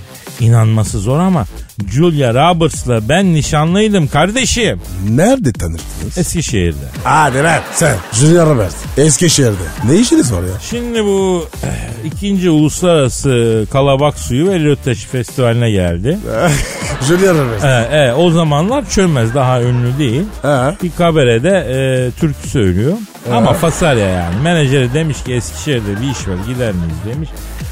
İnanması 0.45 0.99
zor 0.99 1.19
ama 1.19 1.45
Julia 1.91 2.33
Roberts'la 2.33 3.09
ben 3.09 3.33
nişanlıydım 3.33 4.07
kardeşim. 4.07 4.81
Nerede 5.09 5.53
tanıştınız? 5.53 6.17
Eskişehir'de. 6.17 6.85
Hadi 7.03 7.43
lan 7.43 7.59
sen. 7.73 7.95
Julia 8.13 8.45
Roberts. 8.45 8.75
Eskişehir'de. 8.97 9.91
Ne 9.91 9.95
işiniz 9.95 10.33
var 10.33 10.41
ya? 10.41 10.59
Şimdi 10.69 11.05
bu 11.05 11.45
eh, 11.63 12.05
ikinci 12.05 12.49
uluslararası 12.49 13.65
kalabak 13.71 14.19
suyu 14.19 14.49
ve 14.49 14.59
Röteş 14.59 15.03
Festivali'ne 15.05 15.71
geldi. 15.71 16.17
Julia 17.07 17.33
Roberts. 17.33 17.63
Ee, 17.63 17.97
e, 17.97 18.13
o 18.13 18.31
zamanlar 18.31 18.89
çömez 18.89 19.33
daha 19.33 19.61
ünlü 19.61 19.97
değil. 19.97 20.23
Ha. 20.41 20.75
Bir 20.83 20.91
kabarede 20.97 21.49
e, 21.69 22.11
türkü 22.19 22.49
söylüyor. 22.49 22.93
Ama 23.31 23.53
Fasarya 23.53 24.09
yani. 24.09 24.35
Menajeri 24.43 24.93
demiş 24.93 25.23
ki 25.23 25.33
Eskişehir'de 25.33 26.01
bir 26.01 26.11
iş 26.11 26.27
var 26.27 26.35
gider 26.47 26.71
miyiz 26.71 26.97
demiş. 27.13 27.29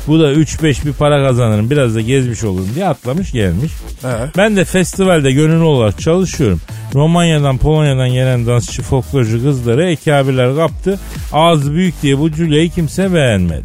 Bu 0.08 0.20
da 0.20 0.34
3-5 0.34 0.86
bir 0.86 0.94
para 0.94 1.28
kazanırım 1.28 1.70
biraz 1.70 1.96
da 1.96 2.02
gezmiş 2.02 2.44
olurum 2.44 2.70
diye 2.76 2.88
atlamış 2.88 3.32
gelmiş. 3.32 3.72
Ha. 4.02 4.30
Ben 4.38 4.56
de 4.56 4.66
festivalde 4.66 5.32
gönüllü 5.32 5.64
olarak 5.64 6.00
çalışıyorum. 6.00 6.62
Romanya'dan 6.94 7.58
Polonya'dan 7.58 8.10
gelen 8.14 8.48
dansçı 8.48 8.82
folklorcu 8.82 9.44
kızları 9.44 9.86
ekabirler 9.86 10.56
kaptı. 10.56 11.00
Ağzı 11.34 11.74
büyük 11.74 12.02
diye 12.02 12.20
bu 12.20 12.30
Julia'yı 12.30 12.70
kimse 12.70 13.14
beğenmedi. 13.14 13.64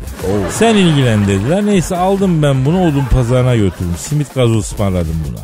Sen 0.51 0.75
ilgilen 0.77 1.27
dediler. 1.29 1.67
Neyse 1.67 1.97
aldım 1.97 2.43
ben 2.43 2.65
bunu 2.65 2.83
odun 2.83 3.05
pazarına 3.11 3.57
götürdüm. 3.57 3.95
Simit 3.99 4.35
gazoz 4.35 4.65
ısmarladım 4.65 5.17
buna. 5.29 5.39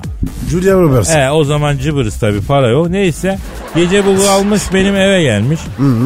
Julia 0.51 0.75
Roberts. 0.81 1.15
E 1.17 1.31
o 1.31 1.45
zaman 1.45 1.79
cıbırız 1.79 2.19
tabi 2.19 2.41
para 2.41 2.69
yok. 2.69 2.89
Neyse 2.91 3.39
gece 3.77 4.03
bu 4.07 4.29
almış 4.29 4.63
benim 4.75 4.97
eve 4.97 5.23
gelmiş. 5.23 5.61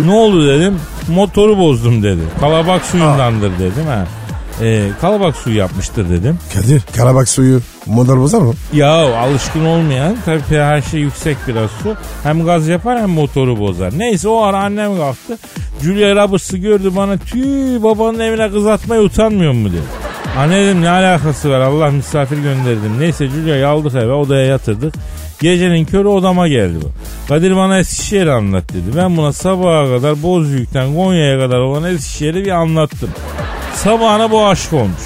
Ne 0.06 0.12
oldu 0.12 0.48
dedim. 0.48 0.76
Motoru 1.08 1.58
bozdum 1.58 2.02
dedi. 2.02 2.20
Kalabak 2.40 2.84
suyundandır 2.84 3.52
dedim 3.58 3.86
ha. 3.86 4.06
E, 4.62 4.88
kalabak 5.00 5.36
suyu 5.36 5.56
yapmıştır 5.56 6.10
dedim. 6.10 6.38
Kadir 6.54 6.82
karabak 6.96 7.28
suyu 7.28 7.60
motor 7.86 8.18
bozar 8.18 8.40
mı? 8.40 8.54
Ya 8.72 9.16
alışkın 9.16 9.64
olmayan 9.64 10.16
tabii 10.24 10.40
pH 10.40 10.94
yüksek 10.94 11.36
biraz 11.48 11.70
su. 11.70 11.96
Hem 12.22 12.44
gaz 12.44 12.68
yapar 12.68 12.98
hem 12.98 13.10
motoru 13.10 13.58
bozar. 13.58 13.92
Neyse 13.98 14.28
o 14.28 14.42
ara 14.42 14.58
annem 14.58 14.96
kalktı. 14.96 15.38
Julia 15.82 16.24
Roberts'ı 16.24 16.56
gördü 16.56 16.92
bana 16.96 17.16
tüy 17.18 17.82
babanın 17.82 18.18
evine 18.18 18.50
kız 18.50 18.66
atmaya 18.66 19.02
utanmıyor 19.02 19.52
mu 19.52 19.68
dedi. 19.68 19.82
Anne 20.38 20.66
dedim 20.66 20.82
ne 20.82 20.90
alakası 20.90 21.50
var 21.50 21.60
Allah 21.60 21.90
misafir 21.90 22.36
gönderdim. 22.38 23.00
Neyse 23.00 23.28
Julia'yı 23.28 23.68
aldık 23.68 23.94
eve 23.94 24.12
odaya 24.12 24.46
yatırdık. 24.46 24.94
Gecenin 25.40 25.84
körü 25.84 26.08
odama 26.08 26.48
geldi 26.48 26.78
bu. 26.82 26.90
Kadir 27.28 27.56
bana 27.56 27.78
Eskişehir'i 27.78 28.32
anlat 28.32 28.64
dedi. 28.72 28.96
Ben 28.96 29.16
buna 29.16 29.32
sabaha 29.32 29.86
kadar 29.96 30.22
Bozüyük'ten 30.22 30.94
Konya'ya 30.94 31.38
kadar 31.38 31.58
olan 31.58 31.84
Eskişehir'i 31.84 32.44
bir 32.44 32.50
anlattım. 32.50 33.10
Sabahına 33.82 34.30
bu 34.30 34.46
aşık 34.46 34.72
olmuş. 34.72 35.02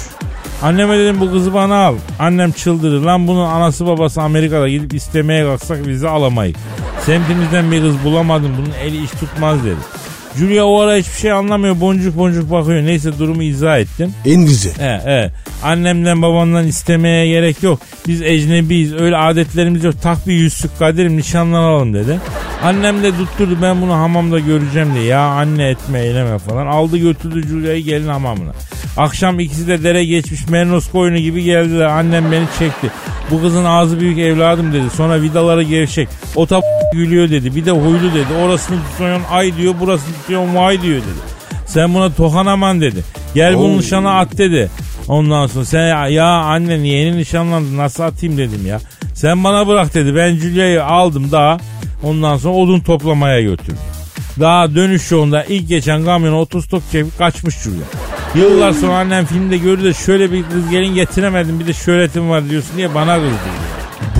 Anneme 0.63 0.99
dedim 0.99 1.19
bu 1.19 1.31
kızı 1.31 1.53
bana 1.53 1.75
al. 1.75 1.95
Annem 2.19 2.51
çıldırır. 2.51 3.01
Lan 3.01 3.27
bunun 3.27 3.45
anası 3.45 3.87
babası 3.87 4.21
Amerika'da 4.21 4.69
gidip 4.69 4.93
istemeye 4.93 5.43
kalksak 5.43 5.87
vize 5.87 6.09
alamayız. 6.09 6.57
Semtimizden 7.05 7.71
bir 7.71 7.81
kız 7.81 8.03
bulamadım. 8.03 8.51
Bunun 8.57 8.71
eli 8.83 9.03
iş 9.03 9.11
tutmaz 9.11 9.65
dedi. 9.65 9.75
Julia 10.37 10.63
o 10.63 10.79
ara 10.79 10.95
hiçbir 10.95 11.19
şey 11.19 11.31
anlamıyor. 11.31 11.79
Boncuk 11.81 12.17
boncuk 12.17 12.51
bakıyor. 12.51 12.85
Neyse 12.85 13.19
durumu 13.19 13.43
izah 13.43 13.79
ettim. 13.79 14.13
İngilizce. 14.25 14.69
He, 14.69 14.99
he. 15.05 15.31
Annemden 15.63 16.21
babamdan 16.21 16.67
istemeye 16.67 17.27
gerek 17.27 17.63
yok. 17.63 17.79
Biz 18.07 18.21
ecnebiyiz. 18.21 18.93
Öyle 18.93 19.17
adetlerimiz 19.17 19.83
yok. 19.83 19.95
Tak 20.01 20.27
bir 20.27 20.33
yüzsük 20.33 20.79
kaderim 20.79 21.17
nişanlanalım 21.17 21.93
dedi. 21.93 22.19
Annem 22.63 23.03
de 23.03 23.11
tutturdu 23.11 23.57
ben 23.61 23.81
bunu 23.81 23.93
hamamda 23.93 24.39
göreceğim 24.39 24.89
diye. 24.95 25.05
Ya 25.05 25.19
anne 25.21 25.69
etme 25.69 26.01
eyleme 26.01 26.37
falan. 26.37 26.67
Aldı 26.67 26.97
götürdü 26.97 27.47
Julia'yı 27.47 27.83
gelin 27.83 28.07
hamamına. 28.07 28.51
Akşam 28.97 29.39
ikisi 29.39 29.67
de 29.67 29.83
dere 29.83 30.05
geçmiş 30.05 30.47
mernos 30.47 30.91
koyunu 30.91 31.17
gibi 31.17 31.43
geldiler. 31.43 31.85
Annem 31.85 32.31
beni 32.31 32.45
çekti. 32.59 32.91
Bu 33.31 33.41
kızın 33.41 33.65
ağzı 33.65 33.99
büyük 33.99 34.17
evladım 34.19 34.73
dedi. 34.73 34.89
Sonra 34.95 35.21
vidaları 35.21 35.63
gevşek. 35.63 36.09
O 36.35 36.47
tap 36.47 36.63
gülüyor 36.93 37.29
dedi. 37.29 37.55
Bir 37.55 37.65
de 37.65 37.71
huylu 37.71 38.13
dedi. 38.13 38.33
Orasını 38.45 38.77
tutuyorsun 38.91 39.23
ay 39.31 39.57
diyor. 39.57 39.73
Burasını 39.79 40.13
tutuyorsun 40.23 40.55
vay 40.55 40.81
diyor 40.81 40.97
dedi. 40.97 41.33
Sen 41.65 41.93
buna 41.93 42.13
tokanaman 42.13 42.81
dedi. 42.81 43.03
Gel 43.35 43.57
bunun 43.57 43.77
nişana 43.77 44.19
at 44.19 44.37
dedi. 44.37 44.69
Ondan 45.07 45.47
sonra 45.47 45.65
sen 45.65 45.87
ya, 45.87 46.07
ya 46.07 46.25
anne 46.25 46.87
yeni 46.87 47.17
nişanlandın 47.17 47.77
nasıl 47.77 48.03
atayım 48.03 48.37
dedim 48.37 48.65
ya. 48.67 48.79
Sen 49.13 49.43
bana 49.43 49.67
bırak 49.67 49.93
dedi. 49.93 50.15
Ben 50.15 50.35
Julia'yı 50.35 50.85
aldım 50.85 51.31
daha. 51.31 51.57
Ondan 52.03 52.37
sonra 52.37 52.53
odun 52.53 52.79
toplamaya 52.79 53.41
götürdüm. 53.41 53.77
Daha 54.39 54.75
dönüş 54.75 55.11
yolunda 55.11 55.43
ilk 55.43 55.69
geçen 55.69 56.05
kamyona 56.05 56.39
30 56.39 56.67
tok 56.67 56.83
çekip 56.91 57.17
kaçmış 57.17 57.55
Julia. 57.55 57.85
Yıllar 58.35 58.71
sonra 58.71 58.97
annem 58.97 59.25
filmde 59.25 59.57
gördü 59.57 59.83
de 59.83 59.93
şöyle 59.93 60.31
bir 60.31 60.43
kız 60.43 60.69
gelin 60.69 60.95
getiremedim 60.95 61.59
bir 61.59 61.67
de 61.67 61.73
şöhretim 61.73 62.29
var 62.29 62.49
diyorsun 62.49 62.77
diye 62.77 62.95
bana 62.95 63.15
kızdı. 63.15 63.37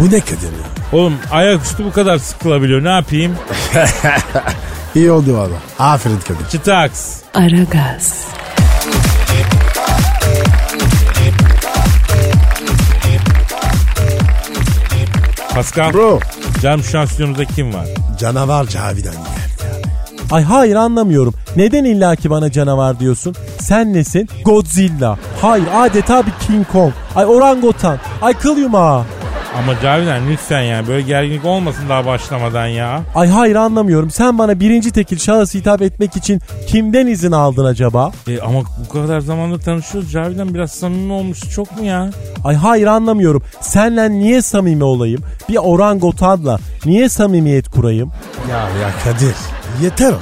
Bu 0.01 0.05
ne 0.05 0.19
Kadir 0.19 0.43
ya? 0.43 0.73
Oğlum 0.93 1.13
ayaküstü 1.31 1.85
bu 1.85 1.91
kadar 1.91 2.17
sıkılabiliyor 2.17 2.83
ne 2.83 2.89
yapayım? 2.89 3.35
İyi 4.95 5.11
oldu 5.11 5.37
valla. 5.37 5.55
Aferin 5.79 6.19
Kadir. 6.19 6.49
Çıtaks. 6.51 7.15
Aragaz, 7.33 8.25
Pascal. 15.55 15.93
Bro. 15.93 16.19
An 16.67 17.05
stüdyomuzda 17.05 17.45
kim 17.45 17.73
var? 17.73 17.87
Canavar 18.19 18.65
Cavidan 18.65 19.13
geldi. 19.13 19.43
Ay 20.31 20.43
hayır 20.43 20.75
anlamıyorum. 20.75 21.33
Neden 21.55 21.83
illaki 21.83 22.29
bana 22.29 22.51
canavar 22.51 22.99
diyorsun? 22.99 23.35
Sen 23.59 23.93
nesin? 23.93 24.29
Godzilla. 24.45 25.17
Hayır 25.41 25.65
adeta 25.75 26.25
bir 26.25 26.31
King 26.47 26.67
Kong. 26.71 26.93
Ay 27.15 27.25
orangutan. 27.25 27.97
Ay 28.21 28.33
kıl 28.33 28.57
yumağı. 28.57 29.03
Ama 29.57 29.79
Cavidan 29.81 30.29
lütfen 30.29 30.61
ya 30.61 30.87
böyle 30.87 31.01
gerginlik 31.01 31.45
olmasın 31.45 31.89
daha 31.89 32.05
başlamadan 32.05 32.67
ya. 32.67 33.01
Ay 33.15 33.27
hayır 33.29 33.55
anlamıyorum. 33.55 34.11
Sen 34.11 34.37
bana 34.37 34.59
birinci 34.59 34.91
tekil 34.91 35.17
şahıs 35.17 35.53
hitap 35.55 35.81
etmek 35.81 36.15
için 36.17 36.41
kimden 36.67 37.07
izin 37.07 37.31
aldın 37.31 37.65
acaba? 37.65 38.11
E, 38.27 38.39
ama 38.39 38.59
bu 38.89 38.93
kadar 38.93 39.19
zamandır 39.19 39.61
tanışıyoruz 39.61 40.11
Cavidan 40.11 40.53
biraz 40.53 40.71
samimi 40.71 41.13
olmuş 41.13 41.39
çok 41.55 41.79
mu 41.79 41.85
ya? 41.85 42.09
Ay 42.43 42.55
hayır 42.55 42.87
anlamıyorum. 42.87 43.43
Senle 43.61 44.11
niye 44.11 44.41
samimi 44.41 44.83
olayım? 44.83 45.21
Bir 45.49 45.57
orangutanla 45.57 46.59
niye 46.85 47.09
samimiyet 47.09 47.69
kurayım? 47.69 48.11
Ya 48.51 48.57
ya 48.57 48.91
Kadir. 49.03 49.35
Yeter 49.83 50.07
ama. 50.07 50.17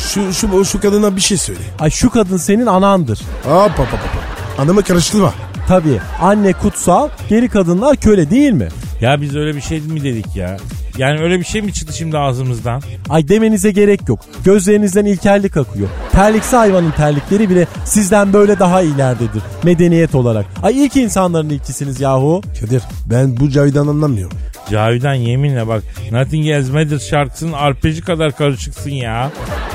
Şu, 0.00 0.32
şu, 0.32 0.64
şu 0.64 0.80
kadına 0.80 1.16
bir 1.16 1.20
şey 1.20 1.36
söyle. 1.38 1.60
Ay 1.80 1.90
şu 1.90 2.10
kadın 2.10 2.36
senin 2.36 2.66
anandır. 2.66 3.20
Hop 3.44 3.70
hop 3.70 3.78
hop. 3.78 3.92
hop. 3.92 4.58
Anamı 4.58 4.82
karıştırma. 4.82 5.32
Tabii 5.68 6.00
anne 6.20 6.52
kutsal, 6.52 7.08
geri 7.28 7.48
kadınlar 7.48 7.96
köle 7.96 8.30
değil 8.30 8.52
mi? 8.52 8.68
Ya 9.00 9.20
biz 9.20 9.36
öyle 9.36 9.56
bir 9.56 9.60
şey 9.60 9.80
mi 9.80 10.04
dedik 10.04 10.36
ya? 10.36 10.56
Yani 10.98 11.20
öyle 11.20 11.38
bir 11.38 11.44
şey 11.44 11.62
mi 11.62 11.72
çıktı 11.72 11.96
şimdi 11.96 12.18
ağzımızdan? 12.18 12.82
Ay 13.08 13.28
demenize 13.28 13.70
gerek 13.70 14.08
yok. 14.08 14.20
Gözlerinizden 14.44 15.04
ilkellik 15.04 15.56
akıyor. 15.56 15.88
Terliksi 16.12 16.56
hayvanın 16.56 16.90
terlikleri 16.90 17.50
bile 17.50 17.66
sizden 17.84 18.32
böyle 18.32 18.58
daha 18.58 18.82
ilerdedir. 18.82 19.42
Medeniyet 19.62 20.14
olarak. 20.14 20.46
Ay 20.62 20.84
ilk 20.84 20.96
insanların 20.96 21.50
ilkisiniz 21.50 22.00
yahu. 22.00 22.42
Kadir 22.60 22.82
ben 23.10 23.36
bu 23.36 23.50
Cavidan 23.50 23.86
anlamıyorum. 23.86 24.38
Cavidan 24.70 25.14
yeminle 25.14 25.68
bak 25.68 25.82
Nothing 26.12 26.48
Else 26.48 26.72
Matters 26.72 27.08
şarkısının 27.10 27.52
arpeji 27.52 28.02
kadar 28.02 28.32
karışıksın 28.36 28.90
ya. 28.90 29.30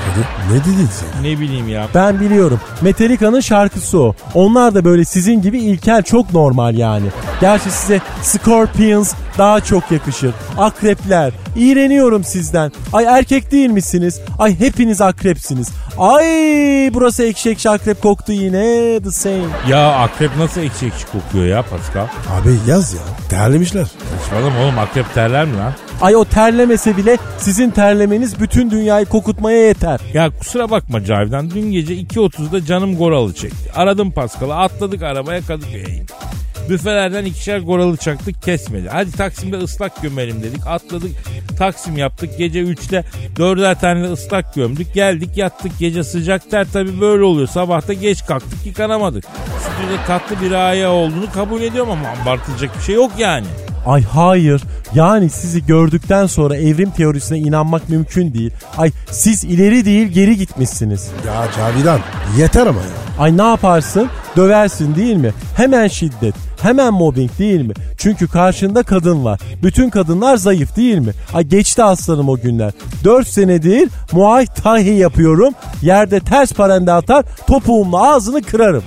Kadir 0.10 0.54
ne 0.54 0.60
dedin 0.60 0.90
sen? 0.92 1.24
Ne 1.24 1.40
bileyim 1.40 1.68
ya. 1.70 1.88
Ben 1.96 2.20
biliyorum. 2.20 2.60
Metallica'nın 2.82 3.40
şarkısı 3.40 4.00
o. 4.00 4.16
Onlar 4.34 4.76
da 4.76 4.86
böyle 4.86 5.06
sizin 5.06 5.42
gibi 5.42 5.60
ilkel 5.60 6.04
çok 6.04 6.34
normal 6.34 6.76
yani. 6.78 7.06
Gerçi 7.42 7.72
size 7.72 8.00
Scorpions 8.22 9.14
daha 9.38 9.62
çok 9.62 9.92
yakışır. 9.92 10.32
Akrepler. 10.58 11.34
İğreniyorum 11.56 12.24
sizden. 12.24 12.72
Ay 12.94 13.06
erkek 13.06 13.52
değil 13.52 13.70
misiniz? 13.70 14.22
Ay 14.40 14.60
hepiniz 14.60 15.02
akrepsiniz. 15.02 15.70
Ay 15.98 16.24
burası 16.94 17.24
ekşi 17.24 17.50
ekşi 17.50 17.70
akrep 17.70 18.02
koktu 18.02 18.32
yine. 18.32 19.00
The 19.04 19.12
same. 19.12 19.44
Ya 19.70 19.92
akrep 19.92 20.38
nasıl 20.38 20.62
ekşi 20.62 20.86
ekşi 20.86 21.06
kokuyor 21.12 21.46
ya 21.46 21.62
Pascal? 21.62 22.08
Abi 22.42 22.56
yaz 22.68 22.94
ya. 22.94 23.00
Terlemişler. 23.30 23.88
Saçmalama 24.24 24.60
oğlum 24.60 24.80
akrep 24.80 25.14
terler 25.14 25.46
mi 25.46 25.58
lan? 25.58 25.74
Ay 26.02 26.16
o 26.16 26.26
terlemese 26.26 26.98
bile 26.98 27.18
sizin 27.38 27.70
terlemeniz 27.70 28.40
bütün 28.40 28.72
dünyayı 28.72 29.06
kokutmaya 29.06 29.68
yeter. 29.68 30.00
Ya 30.14 30.30
kusura 30.40 30.72
bakma 30.72 31.04
Cavidan 31.04 31.50
dün 31.50 31.72
gece 31.72 31.94
2.30'da 31.94 32.66
canım 32.66 32.98
goralı 32.98 33.34
çekti. 33.34 33.72
Aradım 33.76 34.12
Pascal'ı 34.12 34.56
atladık 34.56 35.04
arabaya 35.04 35.42
Kadıköy'e. 35.42 36.06
Büfelerden 36.70 37.26
ikişer 37.26 37.60
goralı 37.60 37.98
çaktık 37.98 38.42
kesmedi. 38.42 38.90
Hadi 38.90 39.12
Taksim'de 39.12 39.58
ıslak 39.58 40.02
gömelim 40.02 40.44
dedik. 40.44 40.68
Atladık 40.68 41.12
Taksim 41.58 41.98
yaptık. 41.98 42.38
Gece 42.38 42.64
3'te 42.64 43.04
dörder 43.38 43.80
tane 43.80 44.04
de 44.04 44.12
ıslak 44.12 44.56
gömdük. 44.56 44.94
Geldik 44.94 45.38
yattık. 45.38 45.80
Gece 45.80 46.04
sıcak 46.04 46.52
ter 46.52 46.68
tabii 46.74 47.02
böyle 47.02 47.24
oluyor. 47.24 47.48
Sabahta 47.48 47.94
geç 47.94 48.26
kalktık 48.26 48.66
yıkanamadık. 48.66 49.24
Stüdyoda 49.60 50.06
tatlı 50.08 50.42
bir 50.42 50.52
aya 50.52 50.92
olduğunu 50.92 51.32
kabul 51.34 51.62
ediyorum 51.62 51.92
ama 51.92 52.08
abartılacak 52.24 52.78
bir 52.78 52.84
şey 52.84 52.96
yok 52.96 53.12
yani. 53.18 53.46
Ay 53.86 54.04
hayır. 54.04 54.62
Yani 54.94 55.30
sizi 55.30 55.66
gördükten 55.66 56.26
sonra 56.26 56.58
evrim 56.58 56.92
teorisine 56.92 57.38
inanmak 57.38 57.90
mümkün 57.90 58.34
değil. 58.34 58.52
Ay 58.78 58.92
siz 59.12 59.44
ileri 59.44 59.86
değil 59.86 60.08
geri 60.08 60.38
gitmişsiniz. 60.38 61.12
Ya 61.28 61.48
Cavidan 61.58 62.00
yeter 62.38 62.68
ama 62.68 62.80
ya. 62.80 63.20
Ay 63.20 63.38
ne 63.38 63.44
yaparsın? 63.44 64.10
Döversin 64.38 64.96
değil 64.96 65.16
mi? 65.16 65.34
Hemen 65.58 65.88
şiddet. 65.88 66.49
Hemen 66.62 66.94
mobbing 66.94 67.32
değil 67.40 67.62
mi? 67.62 67.74
Çünkü 67.98 68.28
karşında 68.28 68.84
kadın 68.84 69.26
var. 69.26 69.40
Bütün 69.64 69.90
kadınlar 69.90 70.38
zayıf 70.38 70.76
değil 70.76 70.98
mi? 70.98 71.12
Ay 71.34 71.44
geçti 71.44 71.84
aslanım 71.84 72.30
o 72.30 72.38
günler. 72.38 72.72
4 73.04 73.28
senedir 73.28 73.90
Muay 74.12 74.46
Thai 74.46 74.90
yapıyorum. 74.90 75.54
Yerde 75.82 76.20
ters 76.20 76.54
parende 76.54 76.92
atar 76.92 77.26
topuğumla 77.48 78.14
ağzını 78.14 78.42
kırarım. 78.42 78.84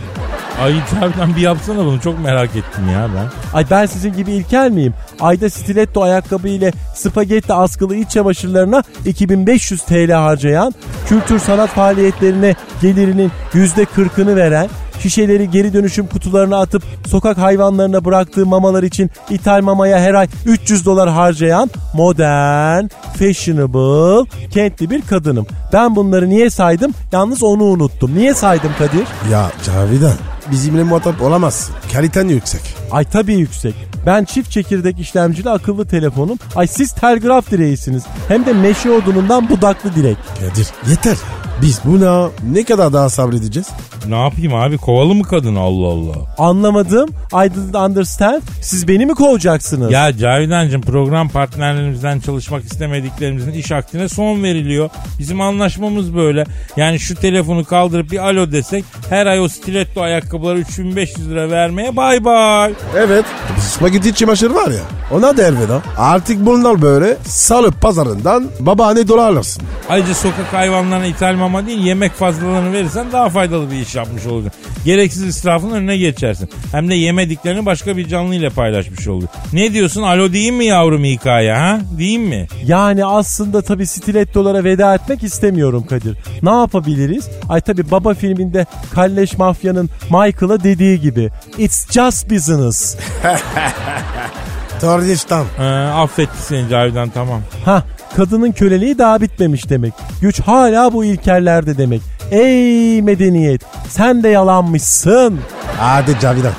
Ay 0.60 0.74
Cavidan 1.00 1.36
bir 1.36 1.40
yapsana 1.40 1.78
bunu 1.78 2.00
çok 2.00 2.20
merak 2.24 2.56
ettim 2.56 2.88
ya 2.92 3.08
ben. 3.16 3.56
Ay 3.56 3.66
ben 3.70 3.86
sizin 3.86 4.12
gibi 4.12 4.32
ilkel 4.32 4.70
miyim? 4.70 4.94
Ayda 5.20 5.50
stiletto 5.50 6.02
ayakkabı 6.02 6.48
ile 6.48 6.72
spagetti 6.94 7.52
askılı 7.52 7.96
iç 7.96 8.10
çamaşırlarına 8.10 8.82
2500 9.06 9.82
TL 9.82 10.10
harcayan, 10.10 10.74
kültür 11.08 11.38
sanat 11.38 11.70
faaliyetlerine 11.70 12.54
gelirinin 12.82 13.30
%40'ını 13.52 14.36
veren, 14.36 14.68
şişeleri 15.02 15.50
geri 15.50 15.72
dönüşüm 15.72 16.06
kutularına 16.06 16.58
atıp 16.60 16.82
sokak 17.06 17.38
hayvanlarına 17.38 18.04
bıraktığı 18.04 18.46
mamalar 18.46 18.82
için 18.82 19.10
ithal 19.30 19.62
mamaya 19.62 19.98
her 20.00 20.14
ay 20.14 20.28
300 20.46 20.86
dolar 20.86 21.08
harcayan 21.10 21.70
modern, 21.94 22.84
fashionable, 23.18 24.30
kentli 24.50 24.90
bir 24.90 25.02
kadınım. 25.02 25.46
Ben 25.72 25.96
bunları 25.96 26.28
niye 26.28 26.50
saydım? 26.50 26.92
Yalnız 27.12 27.42
onu 27.42 27.64
unuttum. 27.64 28.14
Niye 28.14 28.34
saydım 28.34 28.70
Kadir? 28.78 29.06
Ya 29.32 29.50
Cavidan 29.66 30.14
bizimle 30.50 30.82
muhatap 30.82 31.22
olamazsın. 31.22 31.74
Kaliten 31.92 32.28
yüksek. 32.28 32.60
Ay 32.90 33.04
tabii 33.04 33.34
yüksek. 33.34 33.74
Ben 34.06 34.24
çift 34.24 34.50
çekirdek 34.50 34.98
işlemcili 35.00 35.50
akıllı 35.50 35.86
telefonum. 35.86 36.38
Ay 36.56 36.66
siz 36.66 36.92
telgraf 36.92 37.50
direğisiniz. 37.50 38.02
Hem 38.28 38.46
de 38.46 38.52
meşe 38.52 38.90
odunundan 38.90 39.48
budaklı 39.48 39.94
direk. 39.94 40.16
Kadir 40.40 40.68
yeter. 40.90 41.16
Biz 41.62 41.80
buna 41.84 42.30
ne 42.52 42.64
kadar 42.64 42.92
daha 42.92 43.10
sabredeceğiz? 43.10 43.68
Ne 44.08 44.22
yapayım 44.22 44.54
abi 44.54 44.78
kovalı 44.78 45.14
mı 45.14 45.22
kadın 45.22 45.56
Allah 45.56 45.86
Allah. 45.86 46.14
Anlamadım. 46.38 47.08
I 47.32 47.50
didn't 47.54 47.74
understand. 47.76 48.42
Siz 48.62 48.88
beni 48.88 49.06
mi 49.06 49.14
kovacaksınız? 49.14 49.92
Ya 49.92 50.16
Cavidancığım 50.16 50.82
program 50.82 51.28
partnerlerimizden 51.28 52.20
çalışmak 52.20 52.64
istemediklerimizin 52.64 53.52
iş 53.52 53.72
akdine 53.72 54.08
son 54.08 54.42
veriliyor. 54.42 54.90
Bizim 55.18 55.40
anlaşmamız 55.40 56.14
böyle. 56.16 56.44
Yani 56.76 57.00
şu 57.00 57.14
telefonu 57.14 57.64
kaldırıp 57.64 58.10
bir 58.10 58.18
alo 58.18 58.52
desek 58.52 58.84
her 59.10 59.26
ay 59.26 59.40
o 59.40 59.48
stiletto 59.48 60.00
ayakkabıları 60.02 60.58
3500 60.58 61.30
lira 61.30 61.50
vermeye 61.50 61.96
bay 61.96 62.24
bay. 62.24 62.74
Evet. 62.96 63.24
Spagetti 63.60 64.14
çamaşır 64.14 64.50
var 64.50 64.68
ya. 64.70 64.82
Ona 65.12 65.36
da 65.36 65.42
elveda. 65.42 65.82
Artık 65.98 66.46
bunlar 66.46 66.82
böyle 66.82 67.16
salıp 67.26 67.80
pazarından 67.80 68.46
babaanne 68.60 69.08
dolar 69.08 69.28
alırsın. 69.30 69.62
Ayrıca 69.88 70.14
sokak 70.14 70.52
hayvanlarına 70.52 71.06
ithal 71.06 71.34
mama 71.34 71.51
değil 71.66 71.78
yemek 71.84 72.12
fazlalarını 72.12 72.72
verirsen 72.72 73.12
daha 73.12 73.28
faydalı 73.28 73.70
bir 73.70 73.76
iş 73.76 73.94
yapmış 73.94 74.26
olacaksın. 74.26 74.62
Gereksiz 74.84 75.22
israfın 75.22 75.70
önüne 75.70 75.96
geçersin. 75.96 76.48
Hem 76.72 76.90
de 76.90 76.94
yemediklerini 76.94 77.66
başka 77.66 77.96
bir 77.96 78.08
canlı 78.08 78.34
ile 78.34 78.50
paylaşmış 78.50 79.08
olur. 79.08 79.28
Ne 79.52 79.72
diyorsun 79.72 80.02
alo 80.02 80.32
değil 80.32 80.52
mi 80.52 80.64
yavrum 80.64 81.04
hikaye 81.04 81.52
ha? 81.54 81.80
Değil 81.98 82.18
mi? 82.18 82.46
Yani 82.64 83.04
aslında 83.04 83.62
tabii 83.62 83.86
stilettolara 83.86 84.64
veda 84.64 84.94
etmek 84.94 85.22
istemiyorum 85.22 85.86
Kadir. 85.86 86.16
Ne 86.42 86.50
yapabiliriz? 86.50 87.28
Ay 87.48 87.60
tabii 87.60 87.90
Baba 87.90 88.14
filminde 88.14 88.66
Kalleş 88.94 89.38
Mafya'nın 89.38 89.90
Michael'a 90.10 90.64
dediği 90.64 91.00
gibi. 91.00 91.30
It's 91.58 91.90
just 91.90 92.30
business. 92.30 92.96
Tordistan. 94.82 95.46
Ee, 95.58 95.64
affetti 95.94 96.42
seni 96.42 96.68
Cavidan 96.68 97.08
tamam. 97.08 97.40
Ha, 97.64 97.82
kadının 98.16 98.52
köleliği 98.52 98.98
daha 98.98 99.20
bitmemiş 99.20 99.70
demek. 99.70 99.92
Güç 100.20 100.40
hala 100.40 100.92
bu 100.92 101.04
ilkellerde 101.04 101.78
demek. 101.78 102.02
Ey 102.30 103.02
medeniyet, 103.02 103.62
sen 103.88 104.22
de 104.22 104.28
yalanmışsın. 104.28 105.40
Hadi 105.78 106.20
Cavidan. 106.20 106.52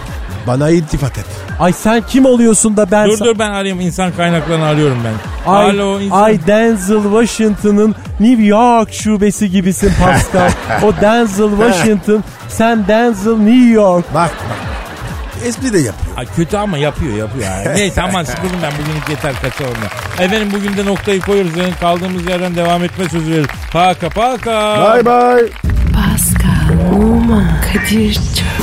Bana 0.47 0.69
iltifat 0.69 1.17
et. 1.17 1.25
Ay 1.59 1.73
sen 1.73 2.03
kim 2.07 2.25
oluyorsun 2.25 2.77
da 2.77 2.91
ben... 2.91 3.09
Dur 3.09 3.19
dur 3.19 3.39
ben 3.39 3.49
arayayım 3.51 3.79
insan 3.79 4.11
kaynaklarını 4.11 4.65
arıyorum 4.65 4.97
ben. 5.05 5.51
Ay, 5.51 5.69
Alo 5.69 5.99
insan. 5.99 6.21
ay 6.23 6.47
Denzel 6.47 7.03
Washington'ın 7.03 7.95
New 8.19 8.43
York 8.43 8.93
şubesi 8.93 9.51
gibisin 9.51 9.91
Pascal. 10.03 10.49
o 10.83 11.01
Denzel 11.01 11.49
Washington, 11.49 12.23
sen 12.49 12.87
Denzel 12.87 13.37
New 13.37 13.69
York. 13.69 14.05
Bak 14.13 14.31
bak. 14.49 14.72
Espri 15.43 15.73
de 15.73 15.77
yapıyor. 15.77 16.17
Ay, 16.17 16.25
kötü 16.35 16.57
ama 16.57 16.77
yapıyor 16.77 17.17
yapıyor. 17.17 17.45
Yani. 17.45 17.67
Neyse 17.75 18.01
aman 18.01 18.23
sıkıldım 18.23 18.59
ben 18.63 18.71
bugünlük 18.71 19.09
yeter 19.09 19.33
kaçalım 19.41 19.77
ben. 19.81 20.25
Efendim 20.25 20.49
bugün 20.53 20.77
de 20.77 20.85
noktayı 20.85 21.21
koyuyoruz. 21.21 21.57
Yani 21.57 21.73
kaldığımız 21.79 22.27
yerden 22.27 22.55
devam 22.55 22.83
etme 22.83 23.09
sözü 23.09 23.31
veriyoruz. 23.31 23.51
Paka 23.71 24.09
paka. 24.09 24.93
Bye 24.93 25.05
bye. 25.05 25.49
Pascal, 25.93 26.95
Oman, 26.95 27.47
Kadir 27.73 28.13
çok 28.13 28.62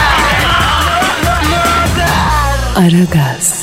Aragaz. 2.81 3.60